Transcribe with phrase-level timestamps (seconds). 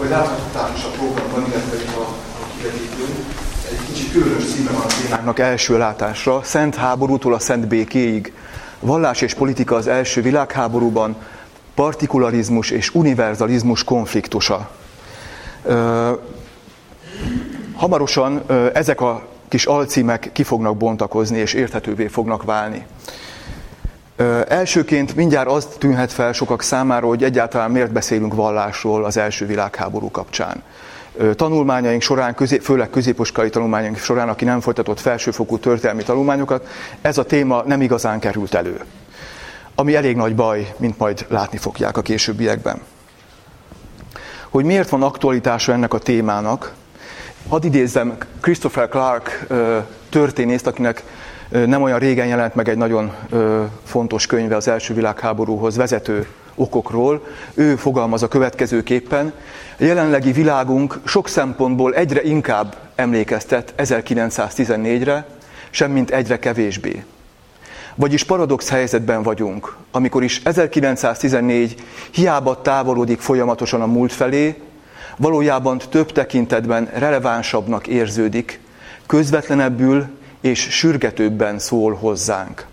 [0.00, 2.14] ahogy láthatták is a programban, illetve a
[2.56, 3.24] kivetítőn,
[3.70, 8.32] egy kicsit különös címe van a témának első látásra, Szent háborútól a Szent békéig.
[8.80, 11.16] Vallás és politika az első világháborúban,
[11.74, 14.70] partikularizmus és univerzalizmus konfliktusa.
[15.62, 16.12] Ö,
[17.74, 22.86] hamarosan ö, ezek a kis alcímek ki fognak bontakozni és érthetővé fognak válni.
[24.48, 30.10] Elsőként mindjárt azt tűnhet fel sokak számára, hogy egyáltalán miért beszélünk vallásról az első világháború
[30.10, 30.62] kapcsán.
[31.34, 36.66] Tanulmányaink során, közé, főleg középoskai tanulmányaink során, aki nem folytatott felsőfokú történelmi tanulmányokat,
[37.00, 38.80] ez a téma nem igazán került elő.
[39.74, 42.80] Ami elég nagy baj, mint majd látni fogják a későbbiekben.
[44.48, 46.72] Hogy miért van aktualitása ennek a témának,
[47.48, 49.46] hadd idézzem Christopher Clark
[50.10, 51.02] történészt, akinek
[51.50, 53.12] nem olyan régen jelent meg egy nagyon
[53.84, 57.26] fontos könyve az első világháborúhoz vezető okokról.
[57.54, 59.32] Ő fogalmaz a következőképpen.
[59.78, 65.26] A jelenlegi világunk sok szempontból egyre inkább emlékeztet 1914-re,
[65.70, 67.04] semmint egyre kevésbé.
[67.94, 71.74] Vagyis paradox helyzetben vagyunk, amikor is 1914
[72.10, 74.60] hiába távolodik folyamatosan a múlt felé,
[75.16, 78.60] valójában több tekintetben relevánsabbnak érződik,
[79.06, 80.06] közvetlenebbül
[80.40, 82.66] és sürgetőbben szól hozzánk.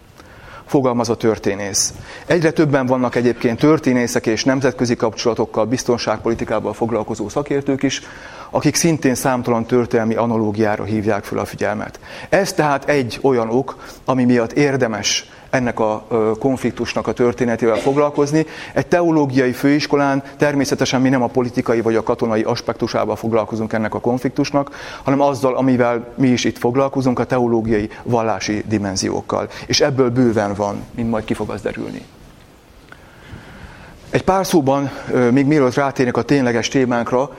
[0.65, 1.93] Fogalmaz a történész.
[2.25, 8.01] Egyre többen vannak egyébként történészek és nemzetközi kapcsolatokkal, biztonságpolitikával foglalkozó szakértők is,
[8.49, 11.99] akik szintén számtalan történelmi analógiára hívják fel a figyelmet.
[12.29, 16.07] Ez tehát egy olyan ok, ami miatt érdemes ennek a
[16.39, 18.45] konfliktusnak a történetével foglalkozni.
[18.73, 23.99] Egy teológiai főiskolán természetesen mi nem a politikai vagy a katonai aspektusával foglalkozunk ennek a
[23.99, 29.49] konfliktusnak, hanem azzal, amivel mi is itt foglalkozunk, a teológiai vallási dimenziókkal.
[29.65, 32.05] És ebből bőven van, mint majd ki fog az derülni.
[34.09, 34.91] Egy pár szóban,
[35.31, 37.29] még mielőtt rátérnek a tényleges témánkra,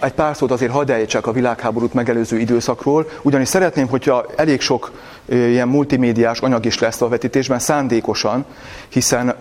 [0.00, 4.92] egy pár szót azért hadd ejtsek a világháborút megelőző időszakról, ugyanis szeretném, hogyha elég sok
[5.28, 8.44] ilyen multimédiás anyag is lesz a vetítésben szándékosan,
[8.88, 9.34] hiszen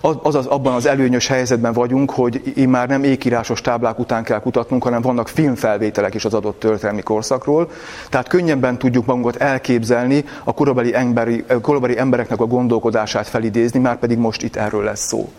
[0.00, 4.82] az, az abban az előnyös helyzetben vagyunk, hogy már nem ékírásos táblák után kell kutatnunk,
[4.82, 7.70] hanem vannak filmfelvételek is az adott történelmi korszakról.
[8.08, 14.18] Tehát könnyebben tudjuk magunkat elképzelni, a korabeli, emberi, korabeli embereknek a gondolkodását felidézni, már pedig
[14.18, 15.32] most itt erről lesz szó.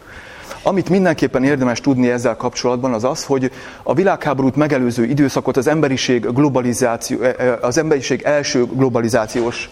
[0.63, 3.51] Amit mindenképpen érdemes tudni ezzel kapcsolatban az az, hogy
[3.83, 9.69] a világháborút megelőző időszakot az emberiség, globalizáció, e, e, az emberiség első globalizációs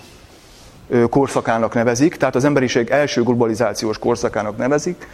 [1.09, 5.07] korszakának nevezik, tehát az emberiség első globalizációs korszakának nevezik,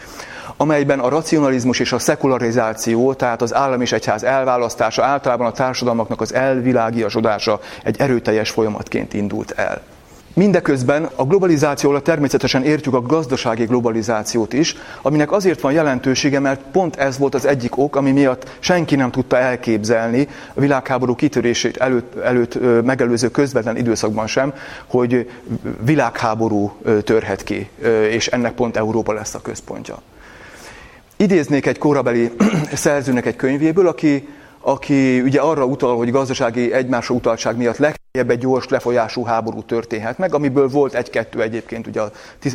[0.57, 6.21] amelyben a racionalizmus és a szekularizáció, tehát az állam és egyház elválasztása, általában a társadalmaknak
[6.21, 9.81] az elvilágiasodása egy erőteljes folyamatként indult el.
[10.35, 16.61] Mindeközben a globalizáció alatt természetesen értjük a gazdasági globalizációt is, aminek azért van jelentősége, mert
[16.71, 21.77] pont ez volt az egyik ok, ami miatt senki nem tudta elképzelni a világháború kitörését
[21.77, 24.53] előtt, előtt megelőző közvetlen időszakban sem,
[24.85, 25.29] hogy
[25.85, 26.71] világháború
[27.03, 27.69] törhet ki,
[28.09, 30.01] és ennek pont Európa lesz a központja.
[31.17, 32.31] Idéznék egy korabeli
[32.73, 34.27] szerzőnek egy könyvéből, aki
[34.65, 40.17] aki ugye arra utal, hogy gazdasági egymásra utaltság miatt legfeljebb egy gyors lefolyású háború történhet
[40.17, 42.01] meg, amiből volt egy-kettő egyébként ugye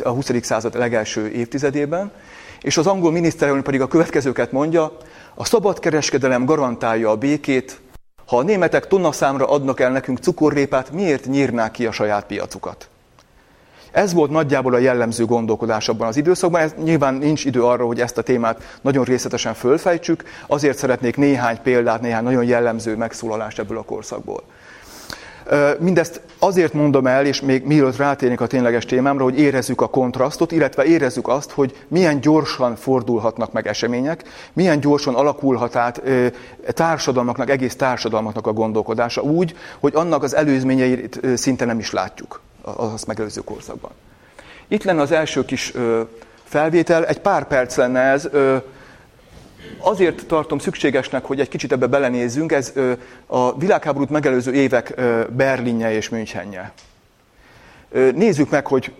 [0.03, 0.31] a 20.
[0.41, 2.11] század legelső évtizedében,
[2.61, 4.97] és az angol miniszterelnök pedig a következőket mondja,
[5.35, 7.79] a szabadkereskedelem garantálja a békét,
[8.25, 12.89] ha a németek számra adnak el nekünk cukorrépát, miért nyírnák ki a saját piacukat?
[13.91, 16.61] Ez volt nagyjából a jellemző gondolkodás abban az időszakban.
[16.61, 21.57] Ez, nyilván nincs idő arra, hogy ezt a témát nagyon részletesen fölfejtsük, azért szeretnék néhány
[21.63, 24.43] példát, néhány nagyon jellemző megszólalást ebből a korszakból.
[25.79, 30.51] Mindezt azért mondom el, és még mielőtt rátérnék a tényleges témámra, hogy érezzük a kontrasztot,
[30.51, 34.23] illetve érezzük azt, hogy milyen gyorsan fordulhatnak meg események,
[34.53, 36.01] milyen gyorsan alakulhat át
[36.67, 43.03] társadalmaknak, egész társadalmaknak a gondolkodása úgy, hogy annak az előzményeit szinte nem is látjuk az
[43.03, 43.91] megelőző korszakban.
[44.67, 45.73] Itt lenne az első kis
[46.43, 48.29] felvétel, egy pár perc lenne ez,
[49.77, 52.73] azért tartom szükségesnek, hogy egy kicsit ebbe belenézzünk, ez
[53.25, 55.01] a világháborút megelőző évek
[55.35, 56.71] Berlinje és Münchenje.
[58.13, 58.93] Nézzük meg, hogy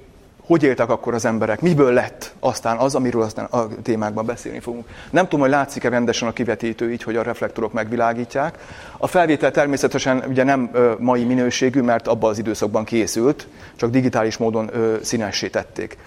[0.49, 4.87] hogy éltek akkor az emberek, miből lett aztán az, amiről aztán a témákban beszélni fogunk.
[5.09, 8.57] Nem tudom, hogy látszik-e rendesen a kivetítő így, hogy a reflektorok megvilágítják.
[8.97, 14.71] A felvétel természetesen ugye nem mai minőségű, mert abban az időszakban készült, csak digitális módon
[15.01, 15.97] színessé tették.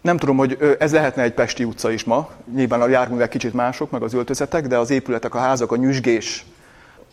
[0.00, 2.30] Nem tudom, hogy ez lehetne egy Pesti utca is ma.
[2.54, 6.44] Nyilván a járművek kicsit mások, meg az öltözetek, de az épületek, a házak, a nyüzsgés,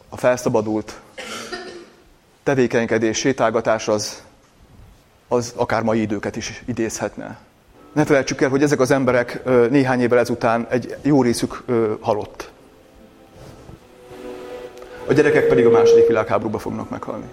[0.10, 1.00] a felszabadult
[2.44, 4.28] tevékenykedés, sétálgatás az
[5.32, 7.38] az akár mai időket is idézhetne.
[7.94, 11.64] Ne felejtsük el, hogy ezek az emberek néhány évvel ezután egy jó részük
[12.00, 12.52] halott.
[15.08, 17.26] a gyerekek pedig a második világháborúban fognak meghalni.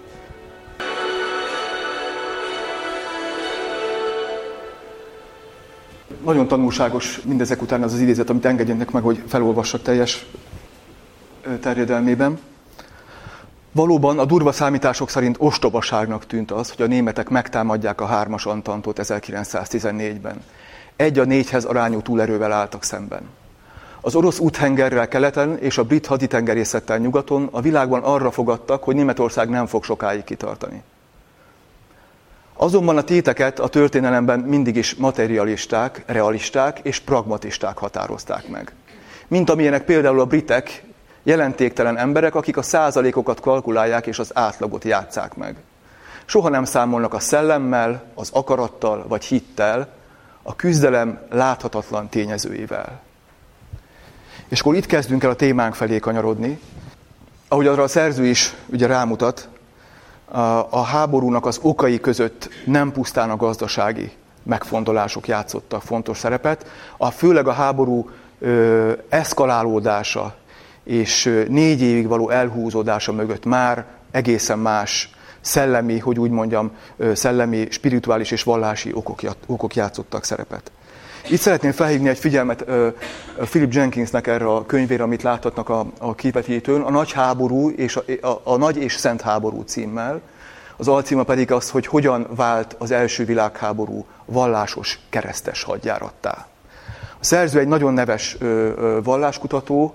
[6.23, 10.25] Nagyon tanulságos mindezek után az az idézet, amit engedjenek meg, hogy felolvassak teljes
[11.59, 12.39] terjedelmében.
[13.77, 18.99] Valóban a durva számítások szerint ostobaságnak tűnt az, hogy a németek megtámadják a hármas Antantot
[19.03, 20.43] 1914-ben.
[20.95, 23.21] Egy a négyhez arányú túlerővel álltak szemben.
[24.01, 29.49] Az orosz úthengerrel keleten és a brit haditengerészettel nyugaton a világban arra fogadtak, hogy Németország
[29.49, 30.83] nem fog sokáig kitartani.
[32.53, 38.73] Azonban a téteket a történelemben mindig is materialisták, realisták és pragmatisták határozták meg.
[39.27, 40.85] Mint amilyenek például a britek,
[41.27, 45.55] jelentéktelen emberek, akik a százalékokat kalkulálják és az átlagot játszák meg.
[46.25, 49.87] Soha nem számolnak a szellemmel, az akarattal vagy hittel,
[50.43, 52.99] a küzdelem láthatatlan tényezőivel.
[54.47, 56.59] És akkor itt kezdünk el a témánk felé kanyarodni.
[57.47, 59.47] Ahogy arra a szerző is ugye rámutat,
[60.69, 64.11] a háborúnak az okai között nem pusztán a gazdasági
[64.43, 66.65] megfontolások játszottak fontos szerepet,
[66.97, 68.09] a főleg a háború
[68.39, 70.35] ö, eszkalálódása
[70.87, 75.09] és négy évig való elhúzódása mögött már egészen más
[75.41, 76.71] szellemi, hogy úgy mondjam,
[77.13, 80.71] szellemi, spirituális és vallási okok, okok játszottak szerepet.
[81.29, 82.65] Itt szeretném felhívni egy figyelmet
[83.39, 88.27] Philip Jenkinsnek erre a könyvére, amit láthatnak a, a kivetítőn, a Nagy háború és a,
[88.27, 90.21] a, a Nagy és Szent háború címmel.
[90.77, 96.47] Az alcíma pedig az, hogy hogyan vált az első világháború vallásos keresztes hadjárattá.
[97.19, 99.93] A szerző egy nagyon neves ö, ö, valláskutató,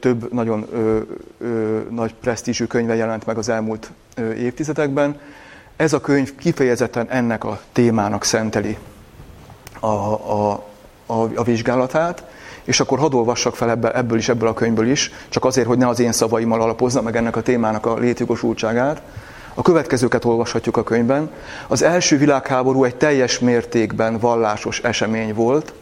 [0.00, 1.00] több nagyon ö,
[1.38, 5.20] ö, nagy presztízsű könyve jelent meg az elmúlt ö, évtizedekben.
[5.76, 8.78] Ez a könyv kifejezetten ennek a témának szenteli
[9.80, 10.52] a, a,
[11.06, 12.24] a, a vizsgálatát,
[12.64, 15.78] és akkor hadd olvassak fel ebből, ebből is, ebből a könyvből is, csak azért, hogy
[15.78, 19.02] ne az én szavaimmal alapozza meg ennek a témának a létjogosultságát.
[19.54, 21.30] A következőket olvashatjuk a könyvben.
[21.68, 25.72] Az első világháború egy teljes mértékben vallásos esemény volt,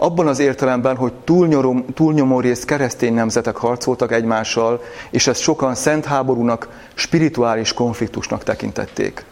[0.00, 6.04] abban az értelemben, hogy túlnyomó, túlnyomó részt keresztény nemzetek harcoltak egymással, és ezt sokan szent
[6.04, 9.24] háborúnak, spirituális konfliktusnak tekintették.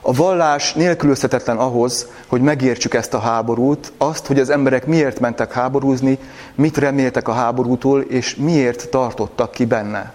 [0.00, 5.52] A vallás nélkülözhetetlen ahhoz, hogy megértsük ezt a háborút, azt, hogy az emberek miért mentek
[5.52, 6.18] háborúzni,
[6.54, 10.12] mit reméltek a háborútól, és miért tartottak ki benne.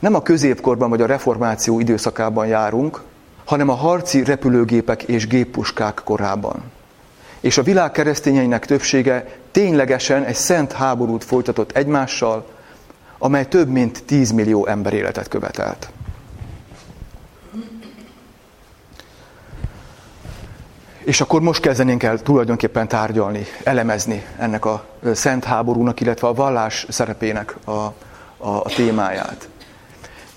[0.00, 3.00] Nem a középkorban vagy a reformáció időszakában járunk,
[3.44, 6.76] hanem a harci repülőgépek és géppuskák korában.
[7.40, 12.46] És a világ keresztényeinek többsége ténylegesen egy szent háborút folytatott egymással,
[13.18, 15.90] amely több mint 10 millió ember életet követelt.
[20.98, 26.86] És akkor most kezdenénk el tulajdonképpen tárgyalni, elemezni ennek a szent háborúnak, illetve a vallás
[26.88, 27.94] szerepének a, a,
[28.36, 29.48] a témáját.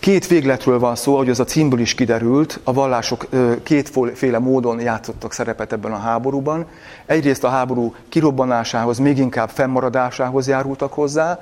[0.02, 3.28] Két végletről van szó, hogy az a címből is kiderült, a vallások
[3.64, 6.66] kétféle módon játszottak szerepet ebben a háborúban.
[7.06, 11.40] Egyrészt a háború kirobbanásához, még inkább fennmaradásához járultak hozzá,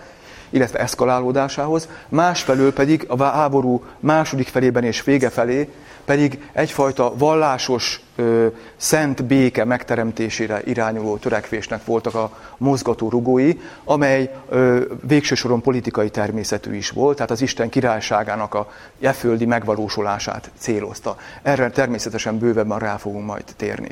[0.50, 5.70] illetve eszkalálódásához, másfelől pedig a háború második felében és vége felé
[6.10, 8.48] pedig egyfajta vallásos, ö,
[8.78, 13.54] szent béke megteremtésére irányuló törekvésnek voltak a mozgató rugói,
[13.84, 20.52] amely ö, végső soron politikai természetű is volt, tehát az Isten királyságának a jeföldi megvalósulását
[20.58, 21.18] célozta.
[21.42, 23.92] Erre természetesen bővebben rá fogunk majd térni.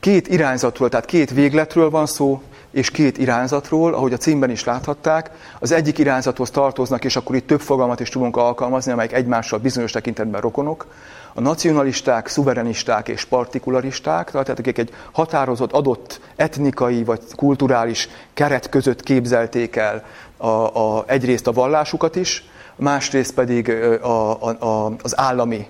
[0.00, 5.30] Két irányzatról, tehát két végletről van szó, és két irányzatról, ahogy a címben is láthatták.
[5.58, 9.92] Az egyik irányzathoz tartoznak, és akkor itt több fogalmat is tudunk alkalmazni, amelyek egymással bizonyos
[9.92, 10.86] tekintetben rokonok.
[11.34, 19.02] A nacionalisták, szuverenisták és partikularisták, tehát akik egy határozott, adott etnikai vagy kulturális keret között
[19.02, 20.04] képzelték el
[20.36, 22.44] a, a, egyrészt a vallásukat is,
[22.80, 23.68] másrészt pedig
[24.02, 25.66] a, a, az állami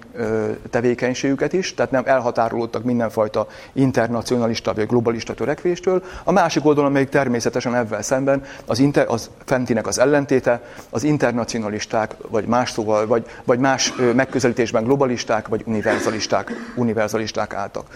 [0.70, 6.02] tevékenységüket is, tehát nem elhatárolódtak mindenfajta internacionalista vagy globalista törekvéstől.
[6.24, 12.14] A másik oldalon még természetesen ebben szemben az, inter, az fentinek az ellentéte, az internacionalisták,
[12.28, 17.86] vagy más szóval, vagy, vagy más megközelítésben globalisták, vagy univerzalisták, univerzalisták álltak.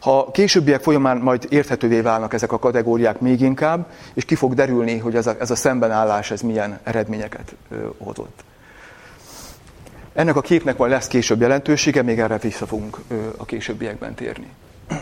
[0.00, 4.98] Ha későbbiek folyamán majd érthetővé válnak ezek a kategóriák még inkább, és ki fog derülni,
[4.98, 7.54] hogy ez a, ez a szembenállás ez milyen eredményeket
[7.98, 8.44] hozott.
[10.12, 12.98] Ennek a képnek majd lesz később jelentősége, még erre vissza fogunk
[13.36, 14.46] a későbbiekben térni.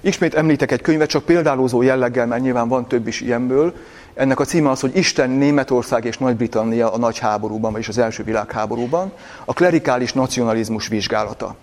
[0.00, 3.74] Ismét említek egy könyvet, csak példálózó jelleggel, mert nyilván van több is ilyenből.
[4.14, 8.22] Ennek a címe az, hogy Isten, Németország és Nagy-Britannia a nagy háborúban, vagyis az első
[8.22, 9.12] világháborúban,
[9.44, 11.56] a klerikális nacionalizmus vizsgálata.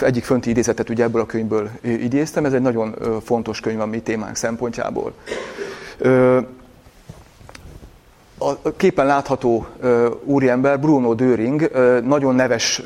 [0.00, 4.00] Egyik fönti idézetet ugye ebből a könyvből idéztem, ez egy nagyon fontos könyv a mi
[4.00, 5.12] témánk szempontjából
[8.38, 9.66] a képen látható
[10.24, 11.70] úriember, Bruno Döring,
[12.04, 12.82] nagyon neves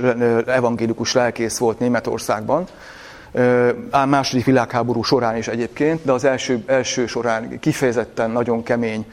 [0.46, 2.64] evangélikus lelkész volt Németországban,
[3.90, 9.06] a második világháború során is egyébként, de az első, első során kifejezetten nagyon kemény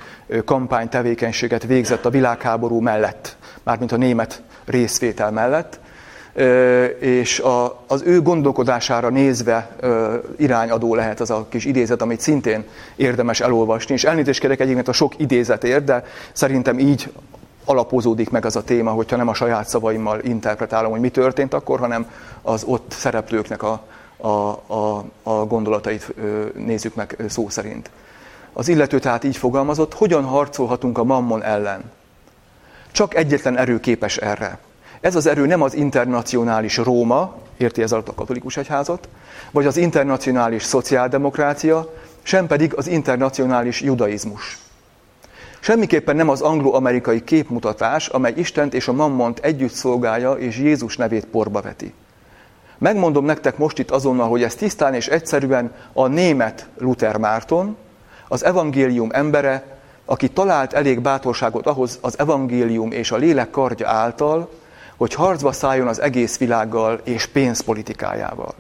[0.46, 5.79] kampány tevékenységet végzett a világháború mellett, mármint a német részvétel mellett,
[7.00, 7.44] és
[7.88, 9.75] az ő gondolkodására nézve
[10.38, 12.63] irányadó lehet az a kis idézet, amit szintén
[12.96, 17.12] érdemes elolvasni, és elnézést kérek egyébként a sok idézetért, de szerintem így
[17.65, 21.79] alapozódik meg az a téma, hogyha nem a saját szavaimmal interpretálom, hogy mi történt akkor,
[21.79, 23.82] hanem az ott szereplőknek a,
[24.17, 26.13] a, a, a gondolatait
[26.56, 27.89] nézzük meg szó szerint.
[28.53, 31.91] Az illető tehát így fogalmazott, hogyan harcolhatunk a mammon ellen?
[32.91, 34.60] Csak egyetlen erő képes erre.
[35.01, 39.10] Ez az erő nem az internacionális Róma, érti ez alatt a katolikus egyházat,
[39.51, 44.58] vagy az internacionális szociáldemokrácia, sem pedig az internacionális judaizmus.
[45.60, 51.25] Semmiképpen nem az anglo-amerikai képmutatás, amely Istent és a mammont együtt szolgálja és Jézus nevét
[51.25, 51.94] porba veti.
[52.77, 57.75] Megmondom nektek most itt azonnal, hogy ez tisztán és egyszerűen a német Luther Márton,
[58.27, 64.50] az evangélium embere, aki talált elég bátorságot ahhoz az evangélium és a lélek kardja által,
[64.98, 68.54] hogy harcba szálljon az egész világgal és pénzpolitikájával.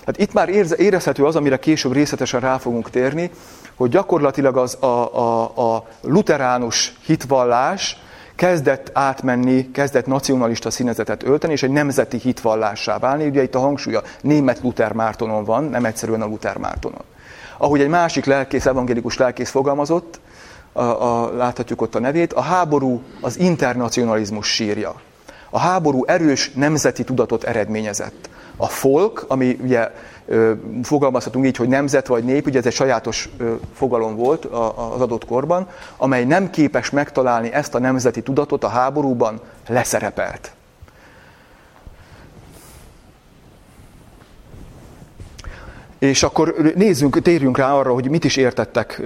[0.00, 0.48] Tehát itt már
[0.78, 3.30] érezhető az, amire később részletesen rá fogunk térni,
[3.74, 5.42] hogy gyakorlatilag az a, a,
[5.74, 7.96] a luteránus hitvallás
[8.34, 13.26] kezdett átmenni, kezdett nacionalista színezetet ölteni, és egy nemzeti hitvallássá válni.
[13.26, 17.04] Ugye itt a hangsúly a német Luther Mártonon van, nem egyszerűen a Luther Mártonon.
[17.58, 20.20] Ahogy egy másik lelkész, evangélikus lelkész fogalmazott,
[20.72, 24.94] a, a, láthatjuk ott a nevét, a háború az internacionalizmus sírja.
[25.50, 28.28] A háború erős nemzeti tudatot eredményezett.
[28.56, 29.90] A folk, ami ugye
[30.82, 33.28] fogalmazhatunk így, hogy nemzet vagy nép, ugye ez egy sajátos
[33.74, 34.44] fogalom volt
[34.94, 40.52] az adott korban, amely nem képes megtalálni ezt a nemzeti tudatot a háborúban, leszerepelt.
[46.00, 49.02] És akkor nézzünk, térjünk rá arra, hogy mit is értettek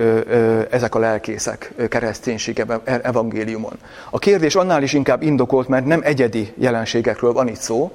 [0.70, 3.72] ezek a lelkészek kereszténység evangéliumon.
[4.10, 7.92] A kérdés annál is inkább indokolt, mert nem egyedi jelenségekről van itt szó.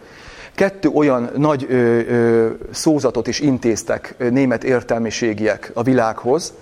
[0.56, 1.68] Kettő olyan nagy
[2.72, 6.54] szózatot is intéztek német értelmiségiek a világhoz,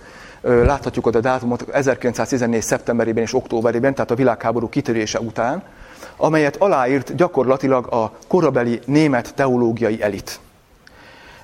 [0.41, 2.61] láthatjuk ott a dátumot 1914.
[2.61, 5.63] szeptemberében és októberében, tehát a világháború kitörése után,
[6.17, 10.39] amelyet aláírt gyakorlatilag a korabeli német teológiai elit.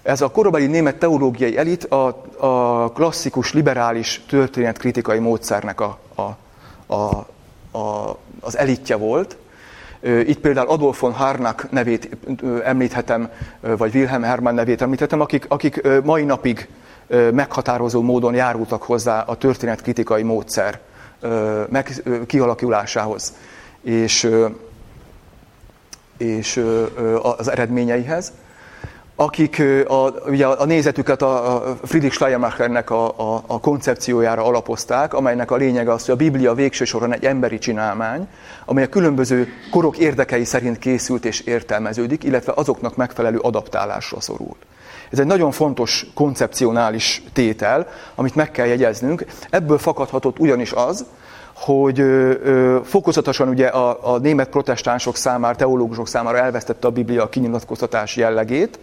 [0.04, 6.22] Ez a korabeli német teológiai elit a, a klasszikus liberális történetkritikai módszernek a, a,
[6.94, 7.28] a,
[7.78, 9.38] a, az elitje volt.
[10.02, 12.18] Itt például Adolf von Harnack nevét
[12.64, 13.30] említhetem,
[13.60, 16.68] vagy Wilhelm Hermann nevét említhetem, akik, akik mai napig
[17.32, 20.80] meghatározó módon járultak hozzá a történetkritikai módszer
[21.70, 23.34] meg, kialakulásához
[23.82, 24.30] és,
[26.18, 26.66] és
[27.22, 28.32] az eredményeihez
[29.16, 35.56] akik a, ugye a nézetüket a Friedrich Schleiermachernek a, a, a koncepciójára alapozták, amelynek a
[35.56, 38.28] lényege az, hogy a Biblia végső soron egy emberi csinálmány,
[38.66, 44.56] amely a különböző korok érdekei szerint készült és értelmeződik, illetve azoknak megfelelő adaptálásra szorul.
[45.12, 49.26] Ez egy nagyon fontos koncepcionális tétel, amit meg kell jegyeznünk.
[49.50, 51.06] Ebből fakadhatott ugyanis az,
[51.54, 57.24] hogy ö, ö, fokozatosan ugye a, a német protestánsok számára, teológusok számára elvesztette a Biblia
[57.24, 58.80] a kinyilatkoztatás jellegét,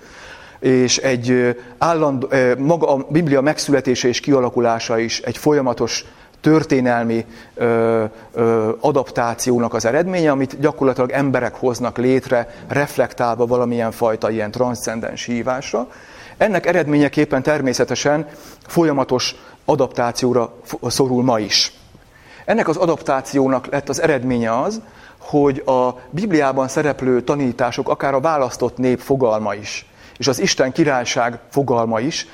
[0.60, 6.04] és egy állandó, maga a Biblia megszületése és kialakulása is egy folyamatos
[6.40, 7.24] történelmi
[7.54, 15.24] ö, ö, adaptációnak az eredménye, amit gyakorlatilag emberek hoznak létre, reflektálva valamilyen fajta ilyen transzcendens
[15.24, 15.88] hívásra.
[16.36, 18.26] Ennek eredményeképpen természetesen
[18.66, 19.34] folyamatos
[19.64, 21.79] adaptációra szorul ma is.
[22.44, 24.80] Ennek az adaptációnak lett az eredménye az,
[25.18, 31.38] hogy a Bibliában szereplő tanítások, akár a választott nép fogalma is, és az Isten királyság
[31.50, 32.26] fogalma is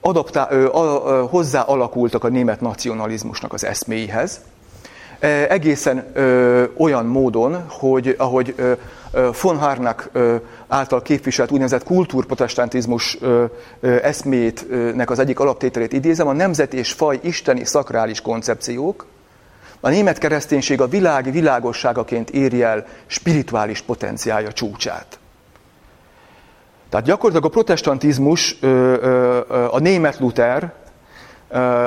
[0.00, 0.48] adaptá,
[1.30, 4.40] hozzá alakultak a német nacionalizmusnak az eszméihez.
[5.48, 6.12] Egészen
[6.76, 8.72] olyan módon, hogy ahogy ö,
[9.42, 10.10] von Harnack
[10.68, 13.18] által képviselt úgynevezett kultúrprotestantizmus
[14.02, 19.06] eszmétnek az egyik alaptételét idézem, a nemzet és faj isteni szakrális koncepciók,
[19.80, 25.18] a német kereszténység a világi világosságaként éri el spirituális potenciája csúcsát.
[26.88, 28.60] Tehát gyakorlatilag a protestantizmus,
[29.70, 30.72] a német Luther,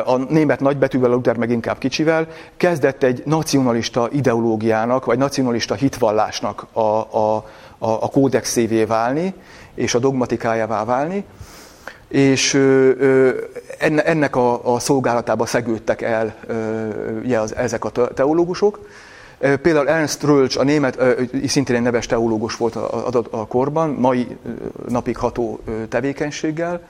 [0.05, 6.79] a német nagybetűvel, Luther meg inkább kicsivel, kezdett egy nacionalista ideológiának, vagy nacionalista hitvallásnak a,
[6.79, 7.35] a,
[7.77, 9.33] a, a kódexévé válni,
[9.75, 11.25] és a dogmatikájává válni.
[12.09, 12.53] és
[14.03, 16.35] ennek a, a szolgálatába szegődtek el
[17.55, 18.79] ezek a teológusok.
[19.61, 20.99] Például Ernst Rölcs, a német,
[21.47, 24.37] szintén egy neves teológus volt a, a, a korban, mai
[24.87, 26.81] napig ható tevékenységgel.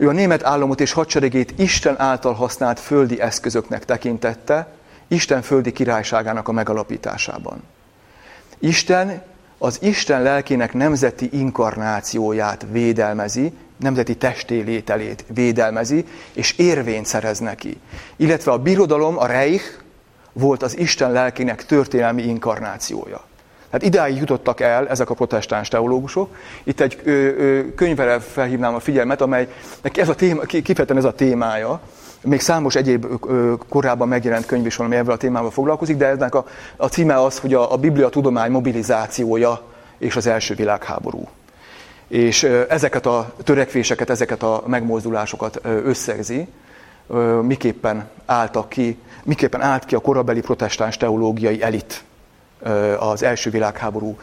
[0.00, 4.68] Ő a német államot és hadseregét Isten által használt földi eszközöknek tekintette,
[5.08, 7.62] Isten földi királyságának a megalapításában.
[8.58, 9.22] Isten
[9.58, 17.80] az Isten lelkének nemzeti inkarnációját védelmezi, nemzeti testélételét védelmezi, és érvényt szerez neki.
[18.16, 19.64] Illetve a birodalom, a Reich
[20.32, 23.24] volt az Isten lelkének történelmi inkarnációja.
[23.70, 26.36] Hát idáig jutottak el ezek a protestáns teológusok.
[26.64, 29.48] Itt egy ö, ö, könyvre felhívnám a figyelmet, amely
[29.94, 31.80] ez a téma, kifejezetten ez a témája,
[32.22, 36.06] még számos egyéb ö, korábban megjelent könyv is van, ami ebben a témával foglalkozik, de
[36.06, 36.46] ennek a,
[36.76, 39.62] a címe az, hogy a, a Biblia tudomány mobilizációja
[39.98, 41.28] és az első világháború.
[42.08, 46.48] És ö, ezeket a törekvéseket, ezeket a megmozdulásokat ö, összegzi,
[47.42, 52.04] miképpen álltak ki, miképpen állt ki a korabeli protestáns teológiai elit
[52.98, 54.16] az első világháború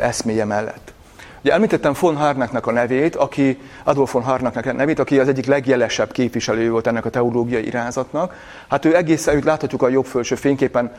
[0.00, 0.92] eszméje mellett.
[1.40, 5.46] Ugye említettem von Harnacknak a nevét, aki, Adolf von Harnacknak a nevét, aki az egyik
[5.46, 8.34] legjelesebb képviselő volt ennek a teológiai irányzatnak.
[8.68, 10.92] Hát ő egészen, őt láthatjuk a jobb felső fényképen,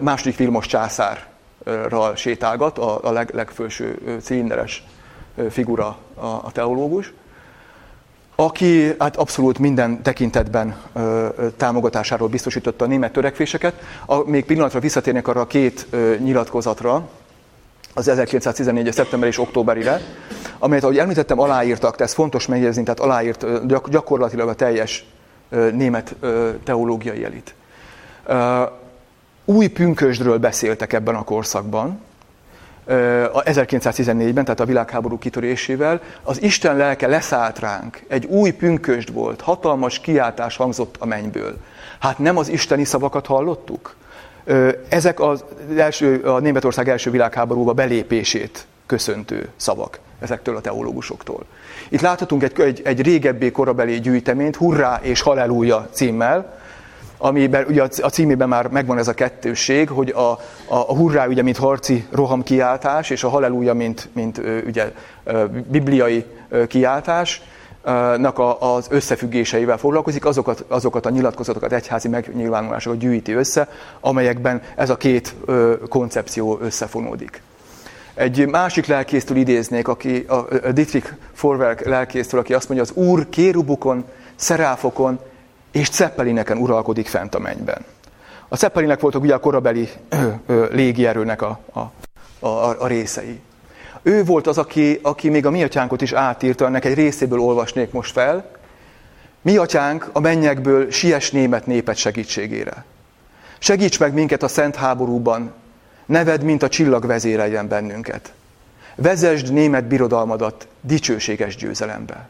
[0.00, 4.84] második Vilmos császárral sétálgat, a, a leg, legfelső cilinderes
[5.50, 7.12] figura a, a teológus
[8.40, 13.74] aki hát abszolút minden tekintetben ö, támogatásáról biztosította a német törekvéseket.
[14.06, 17.08] A, még pillanatra visszatérnek arra a két ö, nyilatkozatra,
[17.94, 18.92] az 1914.
[18.92, 20.00] szeptember és októberire,
[20.58, 25.06] amelyet, ahogy említettem, aláírtak, de ez fontos megjegyezni, tehát aláírt gyak, gyakorlatilag a teljes
[25.50, 27.54] ö, német ö, teológiai elit.
[28.26, 28.62] Ö,
[29.44, 32.00] új pünkösdről beszéltek ebben a korszakban,
[32.88, 38.02] 1914-ben, tehát a világháború kitörésével, az Isten lelke leszállt ránk.
[38.08, 41.56] Egy új pünkösd volt, hatalmas kiáltás hangzott a mennyből.
[41.98, 43.96] Hát nem az isteni szavakat hallottuk?
[44.88, 45.44] Ezek az
[45.76, 51.44] első, a Németország első világháborúba belépését köszöntő szavak ezektől a teológusoktól.
[51.88, 56.58] Itt láthatunk egy, egy, egy régebbi korabeli gyűjteményt, Hurrá és Halleluja címmel,
[57.18, 61.42] amiben ugye a címében már megvan ez a kettősség, hogy a, a, a hurrá ugye,
[61.42, 64.92] mint harci rohamkiáltás, és a halleluja, mint, mint ugye,
[65.68, 66.24] bibliai
[66.68, 67.42] kiáltás,
[68.18, 73.68] nak az összefüggéseivel foglalkozik, azokat, azokat a nyilatkozatokat, egyházi megnyilvánulásokat gyűjti össze,
[74.00, 75.34] amelyekben ez a két
[75.88, 77.42] koncepció összefonódik.
[78.14, 84.04] Egy másik lelkésztől idéznék, aki, a Dietrich Forwerk lelkésztől, aki azt mondja, az Úr kérubukon,
[84.36, 85.18] szeráfokon
[85.78, 87.84] és ceppelineken uralkodik fent a mennyben.
[88.48, 91.78] A ceppelinek voltak ugye a korabeli ö, ö, légierőnek a, a,
[92.46, 93.40] a, a részei.
[94.02, 97.90] Ő volt az, aki, aki még a mi atyánkot is átírta, ennek egy részéből olvasnék
[97.90, 98.50] most fel.
[99.42, 102.84] Mi atyánk a mennyekből siess német népet segítségére.
[103.58, 105.52] Segíts meg minket a szent háborúban,
[106.06, 108.32] neved, mint a csillag vezéreljen bennünket.
[108.94, 112.28] Vezesd német birodalmadat dicsőséges győzelembe.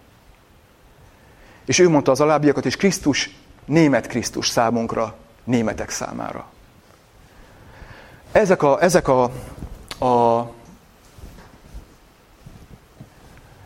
[1.69, 6.47] És ő mondta az alábbiakat, és Krisztus, német Krisztus számunkra, németek számára.
[8.33, 9.23] Ezek a, ezek a,
[10.07, 10.47] a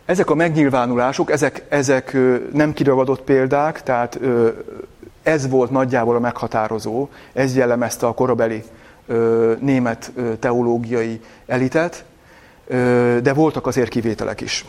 [0.05, 2.17] ezek a megnyilvánulások, ezek, ezek
[2.53, 4.19] nem kiragadott példák, tehát
[5.21, 8.63] ez volt nagyjából a meghatározó, ez jellemezte a korabeli
[9.59, 12.05] német teológiai elitet,
[13.21, 14.65] de voltak azért kivételek is.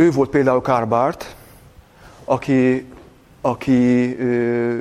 [0.00, 0.94] Ő volt például Karl
[2.24, 2.86] aki,
[3.40, 4.78] aki ö,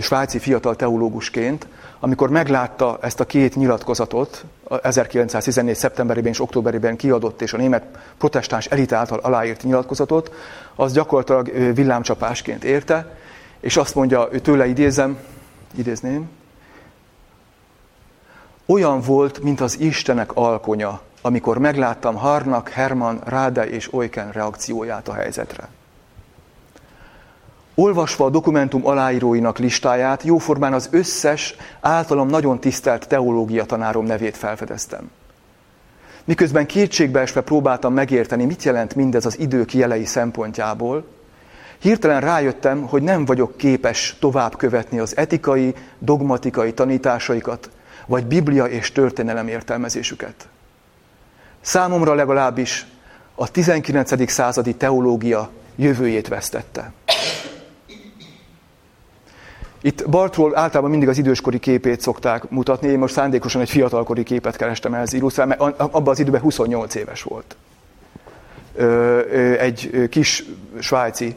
[0.00, 1.66] svájci fiatal teológusként,
[2.00, 4.44] amikor meglátta ezt a két nyilatkozatot,
[4.82, 5.76] 1914.
[5.76, 7.84] szeptemberében és októberében kiadott és a német
[8.18, 10.32] protestáns elit által aláírt nyilatkozatot,
[10.74, 13.16] az gyakorlatilag villámcsapásként érte,
[13.60, 15.18] és azt mondja, ő tőle idézem,
[15.74, 16.28] idézném,
[18.66, 25.12] olyan volt, mint az Istenek alkonya, amikor megláttam Harnak, Herman, Ráde és Oiken reakcióját a
[25.12, 25.68] helyzetre.
[27.74, 35.10] Olvasva a dokumentum aláíróinak listáját, jóformán az összes általam nagyon tisztelt teológia tanárom nevét felfedeztem.
[36.24, 41.04] Miközben kétségbeesve próbáltam megérteni, mit jelent mindez az idők jelei szempontjából,
[41.78, 47.70] hirtelen rájöttem, hogy nem vagyok képes tovább követni az etikai, dogmatikai tanításaikat,
[48.06, 50.48] vagy Biblia és történelem értelmezésüket.
[51.60, 52.86] Számomra legalábbis
[53.34, 54.30] a 19.
[54.30, 56.92] századi teológia jövőjét vesztette.
[59.82, 64.56] Itt Bartról általában mindig az időskori képét szokták mutatni, én most szándékosan egy fiatalkori képet
[64.56, 67.56] kerestem el illusztrálni, mert abban az időben 28 éves volt.
[69.58, 70.44] egy kis
[70.78, 71.36] svájci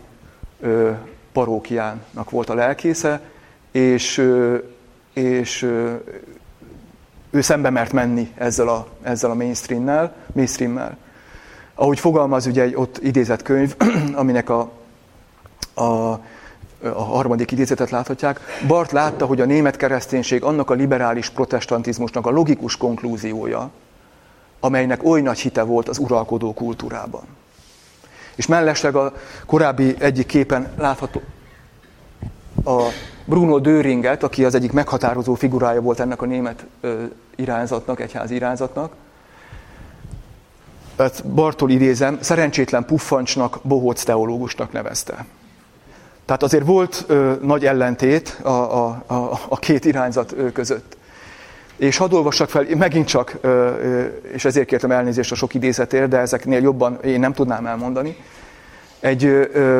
[1.31, 3.21] parókiának volt a lelkésze,
[3.71, 4.27] és,
[5.13, 5.69] és
[7.32, 10.98] ő szembe mert menni ezzel a, ezzel a mainstream-mel, mainstream-mel.
[11.76, 13.76] Ahogy fogalmaz ugye egy ott idézett könyv,
[14.13, 14.72] aminek a,
[15.74, 15.84] a,
[16.84, 22.30] a harmadik idézetet láthatják, Bart látta, hogy a német kereszténység annak a liberális protestantizmusnak a
[22.30, 23.70] logikus konklúziója,
[24.60, 27.24] amelynek oly nagy hite volt az uralkodó kultúrában.
[28.36, 29.13] És mellesleg a
[29.46, 31.22] korábbi egyik képen látható
[32.65, 32.82] a
[33.32, 36.65] Bruno Döringet, aki az egyik meghatározó figurája volt ennek a német
[37.36, 38.94] irányzatnak, egyházi irányzatnak.
[41.34, 45.26] Bartól idézem, szerencsétlen puffancsnak, bohóc teológusnak nevezte.
[46.26, 50.98] Tehát azért volt ö, nagy ellentét a, a, a, a két irányzat között.
[51.76, 56.17] És hadd olvassak fel, megint csak, ö, és ezért kértem elnézést a sok idézetért, de
[56.17, 58.15] ezeknél jobban én nem tudnám elmondani.
[59.00, 59.80] Egy ö,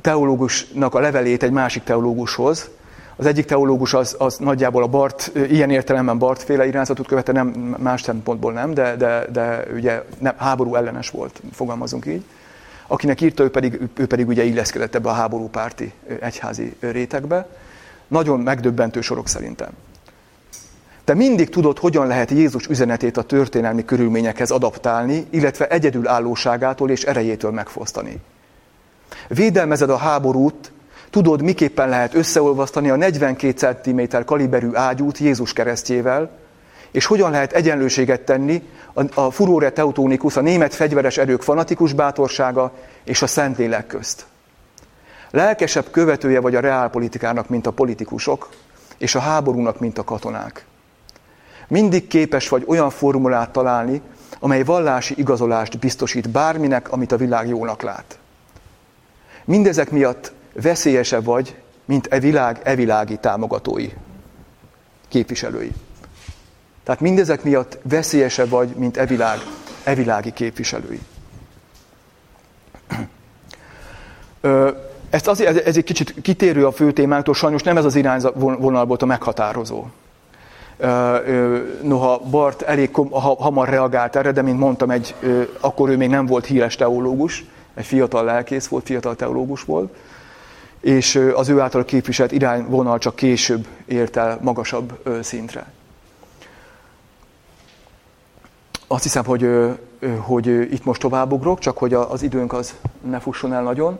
[0.00, 2.70] teológusnak a levelét egy másik teológushoz,
[3.16, 7.46] az egyik teológus az, az nagyjából a Bart, ilyen értelemben Bart féle irányzatot követte, nem
[7.78, 12.24] más szempontból nem, de, de, de ugye nem, háború ellenes volt, fogalmazunk így.
[12.86, 17.48] Akinek írta, ő pedig, ő pedig ugye illeszkedett ebbe a háborúpárti egyházi rétegbe.
[18.08, 19.70] Nagyon megdöbbentő sorok szerintem.
[21.04, 27.50] Te mindig tudod, hogyan lehet Jézus üzenetét a történelmi körülményekhez adaptálni, illetve egyedülállóságától és erejétől
[27.50, 28.20] megfosztani.
[29.28, 30.72] Védelmezed a háborút,
[31.16, 36.30] tudod, miképpen lehet összeolvasztani a 42 cm kaliberű ágyút Jézus keresztjével,
[36.90, 38.62] és hogyan lehet egyenlőséget tenni
[38.94, 42.72] a, a Furore Teutonikus, a német fegyveres erők fanatikus bátorsága
[43.04, 44.26] és a Szentlélek közt.
[45.30, 48.48] Lelkesebb követője vagy a reálpolitikának, mint a politikusok,
[48.98, 50.64] és a háborúnak, mint a katonák.
[51.68, 54.00] Mindig képes vagy olyan formulát találni,
[54.38, 58.18] amely vallási igazolást biztosít bárminek, amit a világ jónak lát.
[59.44, 63.88] Mindezek miatt veszélyesebb vagy, mint e világ evilági támogatói,
[65.08, 65.72] képviselői.
[66.84, 69.38] Tehát mindezek miatt veszélyesebb vagy, mint evilág,
[69.84, 71.00] evilági képviselői.
[75.10, 79.02] Ezt azért, ez egy kicsit kitérő a fő témánktól, sajnos nem ez az irányvonal volt
[79.02, 79.84] a meghatározó.
[81.82, 82.94] Noha Bart elég
[83.38, 85.14] hamar reagált erre, de mint mondtam, egy,
[85.60, 89.94] akkor ő még nem volt híres teológus, egy fiatal lelkész volt, fiatal teológus volt,
[90.80, 95.66] és az ő által képviselt irányvonal csak később ért el magasabb szintre.
[98.86, 99.48] Azt hiszem, hogy,
[100.18, 103.98] hogy itt most továbbugrok, csak hogy az időnk az ne fusson el nagyon.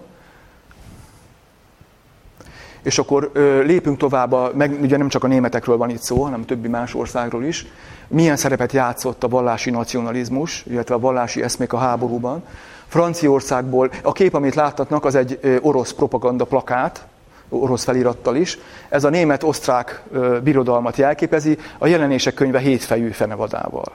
[2.83, 3.31] És akkor
[3.65, 7.45] lépünk tovább, meg ugye nem csak a németekről van itt szó, hanem többi más országról
[7.45, 7.67] is.
[8.09, 12.43] Milyen szerepet játszott a vallási nacionalizmus, illetve a vallási eszmék a háborúban.
[12.89, 17.07] Franciaországból, a kép, amit láthatnak, az egy orosz propaganda plakát,
[17.49, 18.59] orosz felirattal is.
[18.89, 20.03] Ez a német-osztrák
[20.43, 23.93] birodalmat jelképezi, a jelenések könyve hétfejű fenevadával.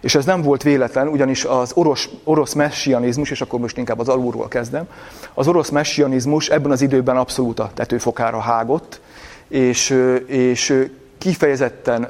[0.00, 4.08] És ez nem volt véletlen, ugyanis az orosz, orosz messianizmus, és akkor most inkább az
[4.08, 4.88] alulról kezdem,
[5.34, 9.00] az orosz messianizmus ebben az időben abszolút a tetőfokára hágott,
[9.48, 9.90] és,
[10.26, 12.08] és kifejezetten,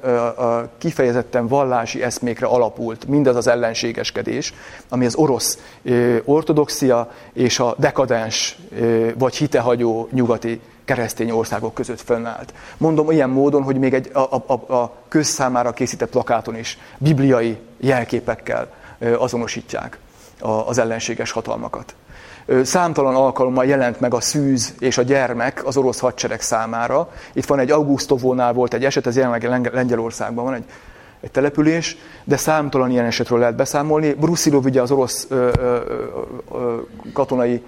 [0.78, 4.54] kifejezetten vallási eszmékre alapult mindaz az ellenségeskedés,
[4.88, 5.58] ami az orosz
[6.24, 8.58] ortodoxia és a dekadens
[9.14, 12.54] vagy hitehagyó nyugati keresztény országok között fönnállt.
[12.76, 18.72] Mondom ilyen módon, hogy még egy a, a, a közszámára készített plakáton is bibliai jelképekkel
[19.18, 19.98] azonosítják
[20.66, 21.94] az ellenséges hatalmakat.
[22.62, 27.10] Számtalan alkalommal jelent meg a szűz és a gyermek az orosz hadsereg számára.
[27.32, 30.64] Itt van egy Augustovónál volt egy eset, ez jelenleg Lengyelországban van egy,
[31.20, 34.12] egy település, de számtalan ilyen esetről lehet beszámolni.
[34.12, 35.78] Brusilov ugye az orosz ö, ö,
[36.52, 36.76] ö,
[37.12, 37.62] katonai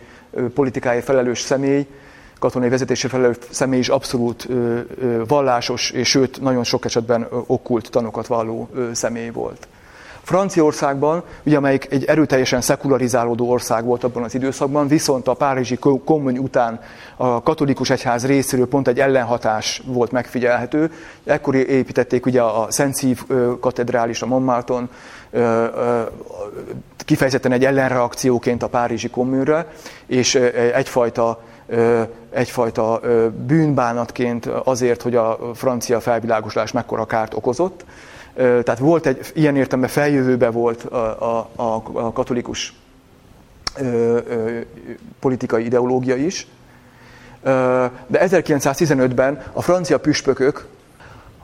[0.55, 1.87] politikai felelős személy,
[2.39, 4.49] katonai vezetésre felelős személy is abszolút
[5.27, 9.69] vallásos, és sőt, nagyon sok esetben okkult tanokat valló személy volt.
[10.23, 16.39] Franciaországban, ugye amelyik egy erőteljesen szekularizálódó ország volt abban az időszakban, viszont a Párizsi kommun
[16.39, 16.81] után
[17.17, 20.93] a katolikus egyház részéről pont egy ellenhatás volt megfigyelhető.
[21.25, 23.21] Ekkor építették ugye a Szent Szív
[23.61, 24.89] katedrális a Montmarton,
[26.97, 29.67] kifejezetten egy ellenreakcióként a Párizsi kommunra,
[30.07, 30.35] és
[30.75, 31.41] egyfajta
[32.31, 33.01] egyfajta
[33.47, 37.85] bűnbánatként azért, hogy a francia felvilágoslás mekkora kárt okozott.
[38.35, 42.75] Tehát volt egy, ilyen értelemben feljövőbe volt a, a, a katolikus
[43.77, 44.61] ö, ö,
[45.21, 46.47] politikai ideológia is.
[48.07, 50.67] De 1915-ben a francia püspökök,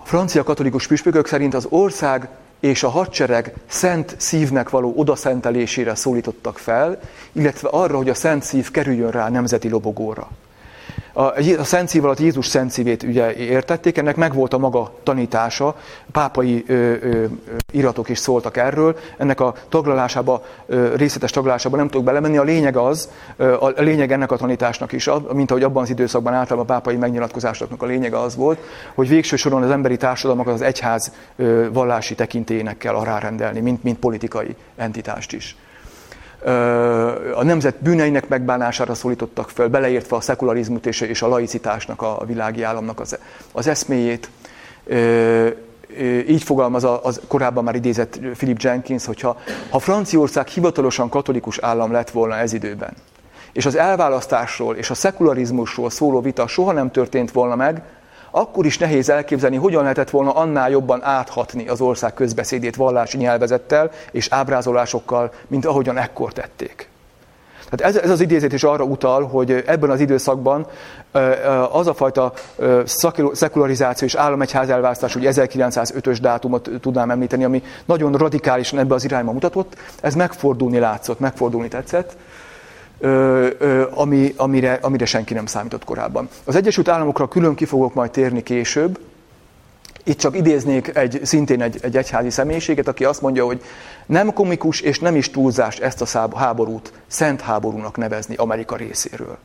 [0.02, 2.28] a francia katolikus püspökök szerint az ország
[2.60, 7.00] és a hadsereg szent szívnek való odaszentelésére szólítottak fel,
[7.32, 10.28] illetve arra, hogy a szent szív kerüljön rá a nemzeti lobogóra.
[11.18, 15.76] A, Szent Szív alatt Jézus Szent Szívét ugye értették, ennek megvolt a maga tanítása,
[16.12, 17.24] pápai ö, ö,
[17.72, 22.76] iratok is szóltak erről, ennek a taglalásába, ö, részletes taglalásába nem tudok belemenni, a lényeg
[22.76, 26.96] az, a lényeg ennek a tanításnak is, mint ahogy abban az időszakban általában a pápai
[26.96, 28.58] megnyilatkozásoknak a lényege az volt,
[28.94, 33.98] hogy végső soron az emberi társadalmakat az egyház ö, vallási tekintélyének kell arárendelni, mint, mint
[33.98, 35.56] politikai entitást is
[37.34, 43.00] a nemzet bűneinek megbánására szólítottak föl, beleértve a szekularizmut és, a laicitásnak, a világi államnak
[43.00, 43.18] az,
[43.52, 44.30] az eszméjét.
[46.28, 49.36] Így fogalmaz az korábban már idézett Philip Jenkins, hogyha
[49.70, 52.92] ha Franciaország hivatalosan katolikus állam lett volna ez időben,
[53.52, 57.82] és az elválasztásról és a szekularizmusról szóló vita soha nem történt volna meg,
[58.30, 63.90] akkor is nehéz elképzelni, hogyan lehetett volna annál jobban áthatni az ország közbeszédét vallási nyelvezettel
[64.10, 66.88] és ábrázolásokkal, mint ahogyan ekkor tették.
[67.70, 70.66] Tehát ez, ez az idézet is arra utal, hogy ebben az időszakban
[71.72, 72.32] az a fajta
[73.32, 79.32] szekularizáció és államegyház elválasztás, hogy 1905-ös dátumot tudnám említeni, ami nagyon radikálisan ebbe az irányba
[79.32, 82.16] mutatott, ez megfordulni látszott, megfordulni tetszett
[83.90, 86.28] ami, amire, amire senki nem számított korábban.
[86.44, 88.98] Az Egyesült Államokra külön ki fogok majd térni később.
[90.04, 93.62] Itt csak idéznék egy, szintén egy, egy egyházi személyiséget, aki azt mondja, hogy
[94.06, 99.38] nem komikus és nem is túlzás ezt a háborút szent háborúnak nevezni Amerika részéről.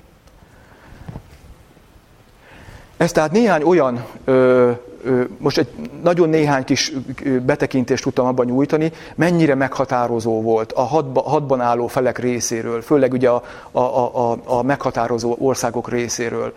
[2.98, 4.72] Ez tehát néhány olyan ö,
[5.38, 5.68] most egy
[6.04, 6.92] nagyon néhány kis
[7.46, 13.30] betekintést tudtam abban nyújtani, mennyire meghatározó volt a hadba, hadban álló felek részéről, főleg ugye
[13.30, 16.54] a, a, a, a meghatározó országok részéről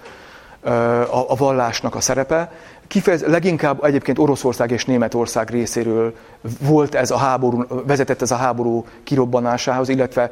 [1.10, 2.52] a, a vallásnak a szerepe.
[2.88, 6.14] Kifejez, leginkább egyébként Oroszország és Németország részéről
[6.60, 10.30] volt ez a háború, vezetett ez a háború kirobbanásához, illetve